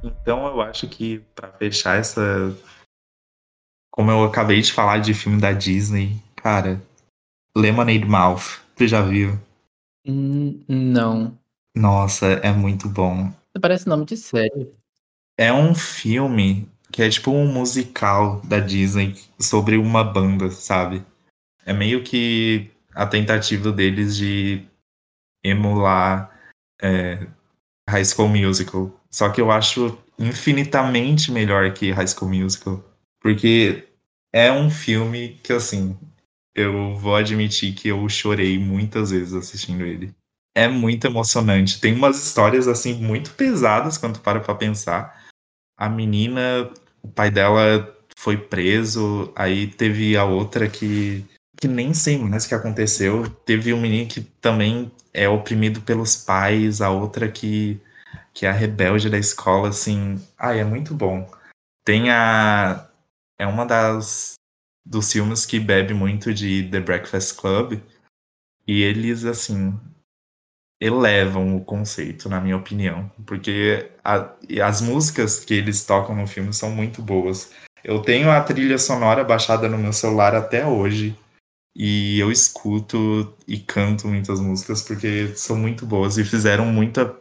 Então 0.02 0.46
eu 0.46 0.61
acho 0.61 0.88
que 0.88 1.20
para 1.35 1.52
fechar 1.52 1.98
essa. 1.98 2.22
Como 3.90 4.11
eu 4.11 4.24
acabei 4.24 4.61
de 4.61 4.72
falar 4.72 4.98
de 4.98 5.14
filme 5.14 5.40
da 5.40 5.52
Disney, 5.52 6.22
cara, 6.37 6.80
Lemonade 7.56 8.04
Mouth, 8.04 8.61
tu 8.76 8.87
já 8.87 9.00
viu? 9.00 9.38
Hum, 10.06 10.62
não. 10.68 11.37
Nossa, 11.74 12.26
é 12.26 12.52
muito 12.52 12.88
bom. 12.88 13.32
Parece 13.61 13.88
nome 13.88 14.04
de 14.04 14.16
série. 14.16 14.70
É 15.38 15.52
um 15.52 15.74
filme 15.74 16.68
que 16.92 17.02
é 17.02 17.11
tipo 17.11 17.30
um 17.30 17.50
musical 17.50 18.40
da 18.42 18.61
Disney 18.61 19.14
sobre 19.38 19.76
uma 19.76 20.04
banda, 20.04 20.50
sabe? 20.50 21.04
É 21.64 21.72
meio 21.72 22.02
que 22.04 22.70
a 22.94 23.06
tentativa 23.06 23.72
deles 23.72 24.16
de 24.16 24.66
emular 25.44 26.30
é, 26.80 27.26
High 27.88 28.04
School 28.04 28.28
Musical. 28.28 28.90
Só 29.16 29.31
que 29.31 29.40
eu 29.40 29.50
acho 29.50 29.96
infinitamente 30.18 31.33
melhor 31.33 31.72
que 31.72 31.90
High 31.90 32.07
School 32.07 32.31
Musical. 32.31 32.85
Porque 33.18 33.88
é 34.31 34.52
um 34.52 34.68
filme 34.68 35.40
que, 35.42 35.55
assim, 35.55 35.96
eu 36.55 36.94
vou 36.96 37.16
admitir 37.16 37.72
que 37.72 37.88
eu 37.88 38.07
chorei 38.11 38.59
muitas 38.59 39.11
vezes 39.11 39.33
assistindo 39.33 39.87
ele. 39.87 40.14
É 40.55 40.68
muito 40.68 41.07
emocionante. 41.07 41.81
Tem 41.81 41.94
umas 41.94 42.22
histórias, 42.22 42.68
assim, 42.68 42.92
muito 42.92 43.31
pesadas 43.31 43.96
quando 43.96 44.20
para 44.20 44.38
pra 44.38 44.55
pensar. 44.55 45.24
A 45.79 45.88
menina, 45.88 46.70
o 47.02 47.09
pai 47.09 47.31
dela 47.31 47.90
foi 48.14 48.37
preso, 48.37 49.33
aí 49.35 49.66
teve 49.66 50.14
a 50.14 50.26
outra 50.26 50.68
que 50.68 51.24
que 51.59 51.66
nem 51.66 51.94
sei 51.94 52.18
mais 52.18 52.44
o 52.44 52.48
que 52.48 52.55
aconteceu. 52.55 53.31
Teve 53.46 53.72
um 53.72 53.81
menino 53.81 54.07
que 54.07 54.20
também 54.20 54.92
é 55.14 55.26
oprimido 55.26 55.81
pelos 55.81 56.14
pais, 56.16 56.83
a 56.83 56.90
outra 56.90 57.31
que, 57.31 57.81
que 58.37 58.44
é 58.44 58.51
a 58.51 58.53
rebelde 58.53 59.09
da 59.09 59.16
escola, 59.16 59.70
assim. 59.70 60.22
Ai, 60.38 60.61
é 60.61 60.64
muito 60.64 60.94
bom. 60.94 61.27
Tem 61.83 62.11
a. 62.11 62.87
É 63.38 63.46
uma 63.46 63.64
das. 63.64 64.35
dos 64.85 65.11
filmes 65.11 65.46
que 65.46 65.59
bebe 65.59 65.94
muito 65.94 66.35
de 66.35 66.68
The 66.70 66.81
Breakfast 66.81 67.40
Club. 67.40 67.81
E 68.66 68.83
eles, 68.83 69.25
assim. 69.25 69.81
elevam 70.79 71.57
o 71.57 71.64
conceito, 71.64 72.29
na 72.29 72.38
minha 72.38 72.59
opinião. 72.59 73.11
Porque 73.25 73.90
a, 74.05 74.31
as 74.62 74.83
músicas 74.83 75.42
que 75.42 75.55
eles 75.55 75.87
tocam 75.87 76.14
no 76.14 76.27
filme 76.27 76.53
são 76.53 76.70
muito 76.70 77.01
boas. 77.01 77.51
Eu 77.83 78.03
tenho 78.03 78.31
a 78.31 78.42
trilha 78.42 78.77
sonora 78.77 79.25
baixada 79.25 79.66
no 79.66 79.79
meu 79.79 79.94
celular 79.94 80.35
até 80.35 80.66
hoje. 80.66 81.18
E 81.75 82.18
eu 82.18 82.31
escuto 82.31 83.35
e 83.49 83.59
canto 83.59 84.09
muitas 84.09 84.40
músicas 84.40 84.83
porque 84.83 85.29
são 85.37 85.57
muito 85.57 85.87
boas 85.87 86.18
e 86.18 86.25
fizeram 86.25 86.66
muita 86.66 87.14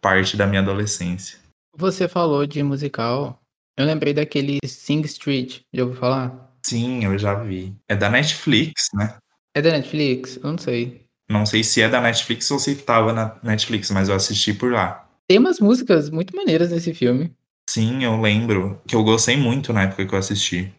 parte 0.00 0.36
da 0.36 0.46
minha 0.46 0.60
adolescência. 0.60 1.38
Você 1.76 2.08
falou 2.08 2.46
de 2.46 2.62
musical. 2.62 3.40
Eu 3.76 3.86
lembrei 3.86 4.12
daquele 4.12 4.58
Sing 4.66 5.00
Street. 5.02 5.60
Já 5.72 5.84
ouviu 5.84 5.98
falar? 5.98 6.56
Sim, 6.62 7.04
eu 7.04 7.16
já 7.16 7.34
vi. 7.34 7.74
É 7.88 7.94
da 7.94 8.10
Netflix, 8.10 8.88
né? 8.92 9.16
É 9.54 9.62
da 9.62 9.70
Netflix? 9.70 10.36
Eu 10.36 10.50
não 10.50 10.58
sei. 10.58 11.06
Não 11.30 11.46
sei 11.46 11.62
se 11.62 11.82
é 11.82 11.88
da 11.88 12.00
Netflix 12.00 12.50
ou 12.50 12.58
se 12.58 12.74
tava 12.76 13.12
na 13.12 13.36
Netflix, 13.42 13.90
mas 13.90 14.08
eu 14.08 14.14
assisti 14.14 14.52
por 14.52 14.72
lá. 14.72 15.08
Tem 15.28 15.38
umas 15.38 15.60
músicas 15.60 16.10
muito 16.10 16.34
maneiras 16.34 16.70
nesse 16.70 16.94
filme. 16.94 17.32
Sim, 17.68 18.02
eu 18.02 18.20
lembro 18.20 18.80
que 18.86 18.96
eu 18.96 19.04
gostei 19.04 19.36
muito 19.36 19.72
na 19.72 19.82
época 19.82 20.06
que 20.06 20.14
eu 20.14 20.18
assisti. 20.18 20.72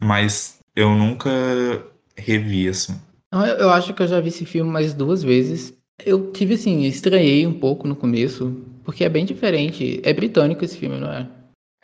Mas 0.00 0.60
eu 0.74 0.94
nunca 0.94 1.30
revi, 2.16 2.68
assim. 2.68 2.98
Eu 3.58 3.70
acho 3.70 3.92
que 3.92 4.02
eu 4.02 4.06
já 4.06 4.20
vi 4.20 4.28
esse 4.28 4.46
filme 4.46 4.70
mais 4.70 4.94
duas 4.94 5.22
vezes. 5.22 5.76
Eu 6.04 6.32
tive, 6.32 6.54
assim, 6.54 6.84
estranhei 6.84 7.46
um 7.46 7.58
pouco 7.58 7.88
no 7.88 7.96
começo, 7.96 8.64
porque 8.84 9.04
é 9.04 9.08
bem 9.08 9.24
diferente. 9.24 10.00
É 10.04 10.12
britânico 10.12 10.64
esse 10.64 10.76
filme, 10.76 10.98
não 10.98 11.12
é? 11.12 11.28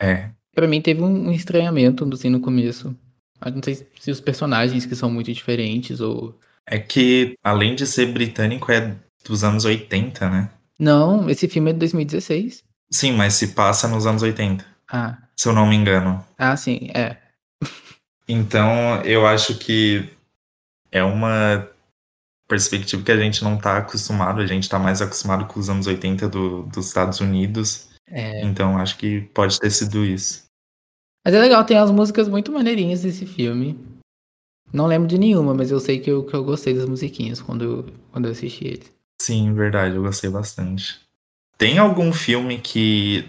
É. 0.01 0.29
Pra 0.53 0.67
mim 0.67 0.81
teve 0.81 1.01
um 1.01 1.31
estranhamento, 1.31 2.07
assim, 2.13 2.29
no 2.29 2.39
começo. 2.39 2.95
Eu 3.45 3.51
não 3.51 3.61
sei 3.61 3.85
se 3.99 4.11
os 4.11 4.21
personagens 4.21 4.85
que 4.85 4.95
são 4.95 5.09
muito 5.11 5.31
diferentes 5.31 5.99
ou... 5.99 6.37
É 6.65 6.79
que, 6.79 7.37
além 7.43 7.75
de 7.75 7.85
ser 7.85 8.07
britânico, 8.07 8.71
é 8.71 8.95
dos 9.27 9.43
anos 9.43 9.65
80, 9.65 10.29
né? 10.29 10.49
Não, 10.79 11.29
esse 11.29 11.47
filme 11.47 11.69
é 11.69 11.73
de 11.73 11.79
2016. 11.79 12.63
Sim, 12.89 13.11
mas 13.13 13.33
se 13.33 13.49
passa 13.49 13.87
nos 13.87 14.05
anos 14.07 14.23
80. 14.23 14.65
Ah. 14.91 15.17
Se 15.35 15.47
eu 15.47 15.53
não 15.53 15.67
me 15.67 15.75
engano. 15.75 16.23
Ah, 16.37 16.55
sim, 16.55 16.89
é. 16.93 17.17
Então, 18.27 19.01
eu 19.03 19.27
acho 19.27 19.55
que 19.59 20.09
é 20.91 21.03
uma 21.03 21.67
perspectiva 22.47 23.03
que 23.03 23.11
a 23.11 23.17
gente 23.17 23.43
não 23.43 23.57
tá 23.57 23.77
acostumado, 23.77 24.41
a 24.41 24.45
gente 24.45 24.69
tá 24.69 24.77
mais 24.77 25.01
acostumado 25.01 25.45
com 25.45 25.59
os 25.59 25.69
anos 25.69 25.87
80 25.87 26.29
do, 26.29 26.63
dos 26.63 26.87
Estados 26.87 27.19
Unidos. 27.19 27.89
É. 28.07 28.43
Então, 28.43 28.77
acho 28.77 28.97
que 28.97 29.21
pode 29.33 29.59
ter 29.59 29.71
sido 29.71 30.05
isso. 30.05 30.45
Mas 31.23 31.33
é 31.33 31.39
legal, 31.39 31.63
tem 31.65 31.77
as 31.77 31.89
músicas 31.89 32.27
muito 32.27 32.51
maneirinhas 32.51 33.01
desse 33.01 33.25
filme. 33.25 33.79
Não 34.71 34.85
lembro 34.85 35.07
de 35.07 35.17
nenhuma, 35.17 35.53
mas 35.53 35.71
eu 35.71 35.79
sei 35.79 35.99
que 35.99 36.11
eu, 36.11 36.23
que 36.23 36.35
eu 36.35 36.43
gostei 36.43 36.73
das 36.73 36.87
musiquinhas 36.87 37.41
quando 37.41 37.63
eu, 37.63 37.85
quando 38.11 38.25
eu 38.25 38.31
assisti 38.31 38.67
ele. 38.67 38.83
Sim, 39.21 39.53
verdade, 39.53 39.95
eu 39.95 40.03
gostei 40.03 40.29
bastante. 40.29 40.99
Tem 41.57 41.77
algum 41.77 42.11
filme 42.11 42.59
que 42.59 43.27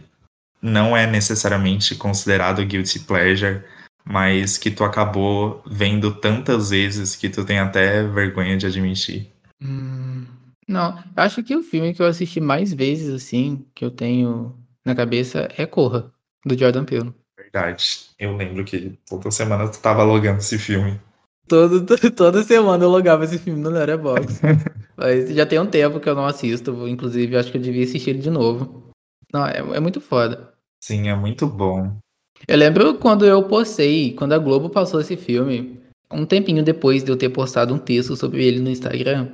não 0.61 0.96
é 0.96 1.07
necessariamente 1.07 1.94
considerado 1.94 2.64
guilty 2.64 2.98
pleasure, 3.00 3.62
mas 4.07 4.57
que 4.57 4.71
tu 4.71 4.85
acabou 4.85 5.62
vendo 5.66 6.14
tantas 6.14 6.71
vezes 6.71 7.16
que 7.16 7.29
tu 7.29 7.45
tem 7.45 7.59
até 7.59 8.05
vergonha 8.05 8.57
de 8.57 8.66
admitir? 8.66 9.31
Hum, 9.61 10.25
não, 10.69 10.97
eu 10.99 11.23
acho 11.23 11.42
que 11.42 11.57
o 11.57 11.62
filme 11.62 11.92
que 11.92 12.01
eu 12.01 12.07
assisti 12.07 12.40
mais 12.40 12.73
vezes, 12.73 13.12
assim, 13.12 13.66
que 13.75 13.85
eu 13.85 13.90
tenho 13.90 14.57
na 14.85 14.95
cabeça 14.95 15.49
é 15.57 15.66
Corra, 15.66 16.12
do 16.45 16.57
Jordan 16.57 16.85
Peele. 16.85 17.12
Verdade. 17.37 18.07
Eu 18.19 18.37
lembro 18.37 18.64
que 18.64 18.99
toda 19.09 19.31
semana 19.31 19.69
tu 19.69 19.81
tava 19.81 20.05
logando 20.05 20.38
esse 20.38 20.59
filme. 20.59 21.01
Todo, 21.49 21.85
toda 22.14 22.42
semana 22.42 22.85
eu 22.85 22.90
logava 22.90 23.25
esse 23.25 23.38
filme 23.38 23.61
no 23.61 23.71
Letterboxd. 23.71 24.40
Mas 24.97 25.29
já 25.31 25.45
tem 25.45 25.59
um 25.59 25.66
tempo 25.66 26.01
que 26.01 26.09
eu 26.09 26.14
não 26.14 26.27
assisto. 26.27 26.88
Inclusive, 26.88 27.37
acho 27.37 27.51
que 27.51 27.59
eu 27.59 27.62
devia 27.62 27.85
assistir 27.85 28.11
ele 28.11 28.21
de 28.21 28.31
novo. 28.31 28.90
Não, 29.33 29.47
é, 29.47 29.59
é 29.59 29.81
muito 29.81 30.01
foda. 30.01 30.55
Sim, 30.83 31.09
é 31.09 31.14
muito 31.14 31.47
bom. 31.47 31.99
Eu 32.46 32.57
lembro 32.57 32.94
quando 32.94 33.25
eu 33.25 33.42
postei, 33.42 34.12
quando 34.12 34.33
a 34.33 34.38
Globo 34.38 34.68
passou 34.68 35.01
esse 35.01 35.16
filme, 35.16 35.81
um 36.11 36.25
tempinho 36.25 36.62
depois 36.62 37.03
de 37.03 37.11
eu 37.11 37.16
ter 37.16 37.29
postado 37.29 37.75
um 37.75 37.79
texto 37.79 38.16
sobre 38.16 38.44
ele 38.44 38.61
no 38.61 38.70
Instagram. 38.70 39.29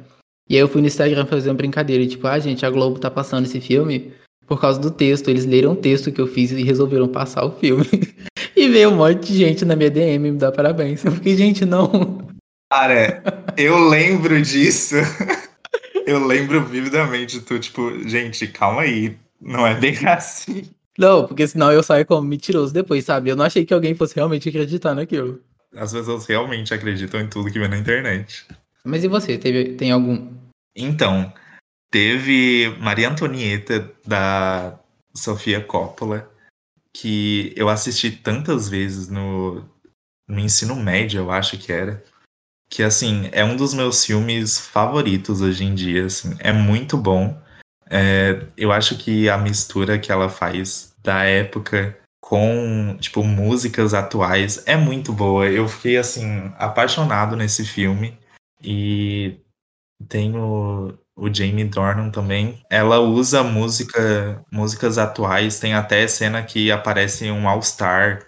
E 0.48 0.54
aí 0.54 0.60
eu 0.60 0.68
fui 0.68 0.80
no 0.80 0.86
Instagram 0.86 1.26
fazer 1.26 1.50
uma 1.50 1.56
brincadeira, 1.56 2.06
tipo, 2.06 2.26
ah, 2.26 2.38
gente, 2.38 2.64
a 2.64 2.70
Globo 2.70 2.98
tá 2.98 3.10
passando 3.10 3.44
esse 3.44 3.60
filme 3.60 4.12
por 4.46 4.60
causa 4.60 4.80
do 4.80 4.90
texto. 4.90 5.28
Eles 5.28 5.46
leram 5.46 5.72
o 5.72 5.76
texto 5.76 6.10
que 6.10 6.20
eu 6.20 6.26
fiz 6.26 6.50
e 6.50 6.62
resolveram 6.62 7.08
passar 7.08 7.44
o 7.44 7.52
filme. 7.52 7.86
e 8.56 8.68
veio 8.68 8.90
um 8.90 8.96
monte 8.96 9.32
de 9.32 9.38
gente 9.38 9.64
na 9.64 9.76
minha 9.76 9.90
DM 9.90 10.30
me 10.30 10.38
dar 10.38 10.52
parabéns. 10.52 11.04
Eu 11.04 11.12
fiquei, 11.12 11.36
gente, 11.36 11.64
não. 11.64 12.26
Cara, 12.70 13.22
eu 13.56 13.88
lembro 13.88 14.40
disso. 14.42 14.96
eu 16.06 16.26
lembro 16.26 16.64
vividamente. 16.64 17.40
Tu, 17.40 17.58
tipo, 17.58 18.08
gente, 18.08 18.46
calma 18.48 18.82
aí. 18.82 19.16
Não 19.40 19.66
é 19.66 19.74
bem 19.74 19.96
assim. 20.06 20.64
Não, 20.98 21.26
porque 21.26 21.46
senão 21.46 21.72
eu 21.72 21.82
saio 21.82 22.04
como 22.04 22.26
mentiroso 22.26 22.72
depois, 22.72 23.04
sabe? 23.04 23.30
Eu 23.30 23.36
não 23.36 23.44
achei 23.44 23.64
que 23.64 23.72
alguém 23.72 23.94
fosse 23.94 24.14
realmente 24.14 24.48
acreditar 24.48 24.94
naquilo. 24.94 25.40
As 25.74 25.92
pessoas 25.92 26.26
realmente 26.26 26.74
acreditam 26.74 27.20
em 27.20 27.28
tudo 27.28 27.50
que 27.50 27.58
vê 27.58 27.66
na 27.66 27.78
internet. 27.78 28.46
Mas 28.84 29.02
e 29.04 29.08
você? 29.08 29.38
Teve, 29.38 29.74
tem 29.74 29.90
algum? 29.90 30.30
Então, 30.76 31.32
teve 31.90 32.76
Maria 32.78 33.08
Antonieta 33.08 33.90
da 34.06 34.78
Sofia 35.14 35.62
Coppola, 35.62 36.30
que 36.92 37.52
eu 37.56 37.68
assisti 37.68 38.10
tantas 38.10 38.68
vezes 38.68 39.08
no, 39.08 39.64
no 40.28 40.38
ensino 40.38 40.76
médio, 40.76 41.20
eu 41.20 41.30
acho 41.30 41.56
que 41.58 41.72
era. 41.72 42.02
Que 42.68 42.82
assim, 42.82 43.28
é 43.32 43.44
um 43.44 43.56
dos 43.56 43.74
meus 43.74 44.04
filmes 44.04 44.58
favoritos 44.58 45.40
hoje 45.40 45.64
em 45.64 45.74
dia. 45.74 46.06
Assim, 46.06 46.34
é 46.38 46.52
muito 46.52 46.96
bom. 46.96 47.40
É, 47.92 48.46
eu 48.56 48.72
acho 48.72 48.96
que 48.96 49.28
a 49.28 49.36
mistura 49.36 49.98
que 49.98 50.10
ela 50.10 50.30
faz 50.30 50.94
da 51.02 51.24
época 51.24 51.94
com, 52.22 52.96
tipo, 52.98 53.22
músicas 53.22 53.92
atuais 53.92 54.62
é 54.66 54.76
muito 54.76 55.12
boa. 55.12 55.46
Eu 55.46 55.68
fiquei, 55.68 55.98
assim, 55.98 56.50
apaixonado 56.56 57.36
nesse 57.36 57.66
filme. 57.66 58.18
E 58.64 59.36
tem 60.08 60.34
o, 60.34 60.94
o 61.14 61.34
Jamie 61.34 61.66
Dornan 61.66 62.10
também. 62.10 62.62
Ela 62.70 63.00
usa 63.00 63.42
música, 63.42 64.42
músicas 64.50 64.96
atuais. 64.96 65.60
Tem 65.60 65.74
até 65.74 66.06
cena 66.06 66.42
que 66.42 66.72
aparece 66.72 67.30
um 67.30 67.46
All-Star, 67.46 68.24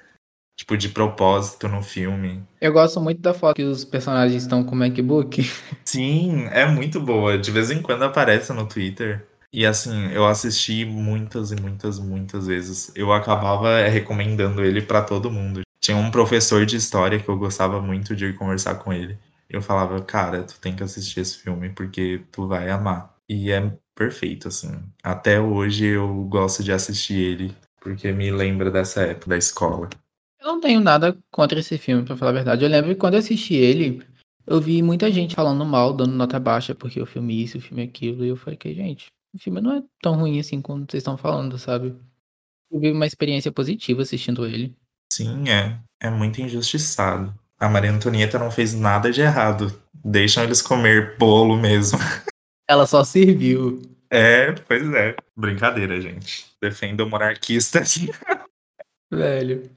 tipo, 0.59 0.77
de 0.77 0.90
propósito 0.90 1.68
no 1.68 1.81
filme. 1.83 2.42
Eu 2.61 2.72
gosto 2.74 3.00
muito 3.00 3.22
da 3.22 3.33
foto 3.33 3.55
que 3.55 3.62
os 3.62 3.83
personagens 3.87 4.42
estão 4.42 4.62
com 4.62 4.74
o 4.74 4.79
MacBook. 4.79 5.50
Sim, 5.87 6.48
é 6.50 6.66
muito 6.66 7.00
boa. 7.00 7.38
De 7.38 7.50
vez 7.50 7.70
em 7.70 7.81
quando 7.81 8.03
aparece 8.03 8.53
no 8.53 8.66
Twitter. 8.66 9.24
E 9.56 9.64
assim, 9.64 10.08
eu 10.08 10.26
assisti 10.26 10.84
muitas 10.84 11.52
e 11.52 11.54
muitas, 11.54 12.00
muitas 12.00 12.48
vezes. 12.48 12.90
Eu 12.96 13.12
acabava 13.12 13.86
recomendando 13.86 14.64
ele 14.64 14.82
para 14.82 15.00
todo 15.00 15.30
mundo. 15.30 15.60
Tinha 15.80 15.96
um 15.96 16.10
professor 16.10 16.66
de 16.66 16.74
história 16.74 17.20
que 17.20 17.28
eu 17.28 17.38
gostava 17.38 17.80
muito 17.80 18.16
de 18.16 18.32
conversar 18.32 18.74
com 18.74 18.92
ele. 18.92 19.16
Eu 19.48 19.62
falava, 19.62 20.02
cara, 20.02 20.42
tu 20.42 20.58
tem 20.60 20.74
que 20.74 20.82
assistir 20.82 21.20
esse 21.20 21.38
filme 21.38 21.68
porque 21.70 22.24
tu 22.32 22.48
vai 22.48 22.68
amar. 22.68 23.14
E 23.28 23.52
é 23.52 23.72
perfeito, 23.94 24.48
assim. 24.48 24.72
Até 25.00 25.40
hoje 25.40 25.86
eu 25.86 26.24
gosto 26.24 26.64
de 26.64 26.72
assistir 26.72 27.14
ele 27.20 27.56
porque 27.80 28.10
me 28.10 28.32
lembra 28.32 28.72
dessa 28.72 29.02
época 29.02 29.30
da 29.30 29.36
escola. 29.36 29.88
Eu 30.40 30.48
não 30.48 30.60
tenho 30.60 30.80
nada 30.80 31.16
contra 31.30 31.60
esse 31.60 31.78
filme, 31.78 32.04
para 32.04 32.16
falar 32.16 32.32
a 32.32 32.34
verdade. 32.34 32.64
Eu 32.64 32.68
lembro 32.68 32.90
que 32.90 32.96
quando 32.96 33.14
eu 33.14 33.20
assisti 33.20 33.54
ele, 33.54 34.02
eu 34.44 34.60
vi 34.60 34.82
muita 34.82 35.12
gente 35.12 35.36
falando 35.36 35.64
mal, 35.64 35.92
dando 35.92 36.16
nota 36.16 36.40
baixa 36.40 36.74
porque 36.74 37.00
o 37.00 37.06
filme 37.06 37.40
isso, 37.40 37.58
o 37.58 37.60
filme 37.60 37.84
aquilo. 37.84 38.24
E 38.24 38.30
eu 38.30 38.36
falei, 38.36 38.56
que 38.56 38.74
gente, 38.74 39.12
o 39.34 39.38
filme 39.38 39.60
não 39.60 39.76
é 39.76 39.82
tão 40.00 40.14
ruim 40.14 40.38
assim 40.38 40.62
como 40.62 40.86
vocês 40.88 41.00
estão 41.00 41.16
falando, 41.16 41.58
sabe? 41.58 41.96
Eu 42.70 42.80
vi 42.80 42.92
uma 42.92 43.06
experiência 43.06 43.50
positiva 43.50 44.02
assistindo 44.02 44.46
ele. 44.46 44.74
Sim, 45.12 45.48
é. 45.48 45.76
É 46.00 46.08
muito 46.08 46.40
injustiçado. 46.40 47.34
A 47.58 47.68
Maria 47.68 47.90
Antonieta 47.90 48.38
não 48.38 48.50
fez 48.50 48.74
nada 48.74 49.10
de 49.10 49.20
errado. 49.20 49.80
Deixam 50.04 50.44
eles 50.44 50.62
comer 50.62 51.16
bolo 51.18 51.56
mesmo. 51.56 51.98
Ela 52.68 52.86
só 52.86 53.02
serviu. 53.04 53.82
É, 54.10 54.52
pois 54.52 54.92
é. 54.94 55.16
Brincadeira, 55.36 56.00
gente. 56.00 56.46
Defenda 56.60 57.04
o 57.04 57.08
monarquista. 57.08 57.82
Velho. 59.10 59.70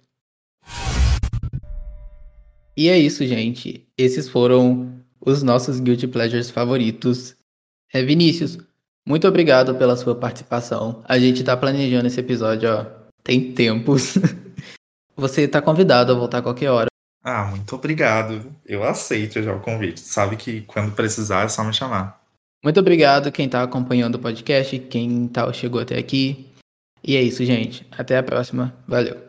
E 2.76 2.90
é 2.90 2.98
isso, 2.98 3.26
gente. 3.26 3.88
Esses 3.98 4.30
foram 4.30 5.04
os 5.20 5.42
nossos 5.42 5.80
Guilty 5.80 6.08
Pleasures 6.08 6.52
favoritos. 6.52 7.36
É, 7.92 8.04
Vinícius, 8.04 8.58
muito 9.08 9.26
obrigado 9.26 9.74
pela 9.76 9.96
sua 9.96 10.14
participação. 10.14 11.02
A 11.06 11.18
gente 11.18 11.42
tá 11.42 11.56
planejando 11.56 12.08
esse 12.08 12.20
episódio, 12.20 12.70
ó, 12.70 12.86
tem 13.24 13.54
tempos. 13.54 14.16
Você 15.16 15.48
tá 15.48 15.62
convidado 15.62 16.12
a 16.12 16.16
voltar 16.16 16.40
a 16.40 16.42
qualquer 16.42 16.70
hora. 16.70 16.88
Ah, 17.24 17.46
muito 17.46 17.74
obrigado. 17.74 18.54
Eu 18.66 18.84
aceito 18.84 19.42
já 19.42 19.54
o 19.54 19.62
convite. 19.62 20.02
Sabe 20.02 20.36
que 20.36 20.62
quando 20.62 20.92
precisar 20.94 21.46
é 21.46 21.48
só 21.48 21.64
me 21.64 21.74
chamar. 21.74 22.22
Muito 22.62 22.82
obrigado 22.82 23.32
quem 23.32 23.48
tá 23.48 23.64
acompanhando 23.64 24.16
o 24.16 24.20
podcast, 24.20 24.78
quem 24.78 25.28
tá, 25.30 25.52
chegou 25.54 25.80
até 25.80 25.98
aqui. 25.98 26.52
E 27.02 27.16
é 27.16 27.22
isso, 27.22 27.46
gente. 27.46 27.88
Até 27.98 28.18
a 28.18 28.24
próxima. 28.24 28.76
Valeu. 28.86 29.27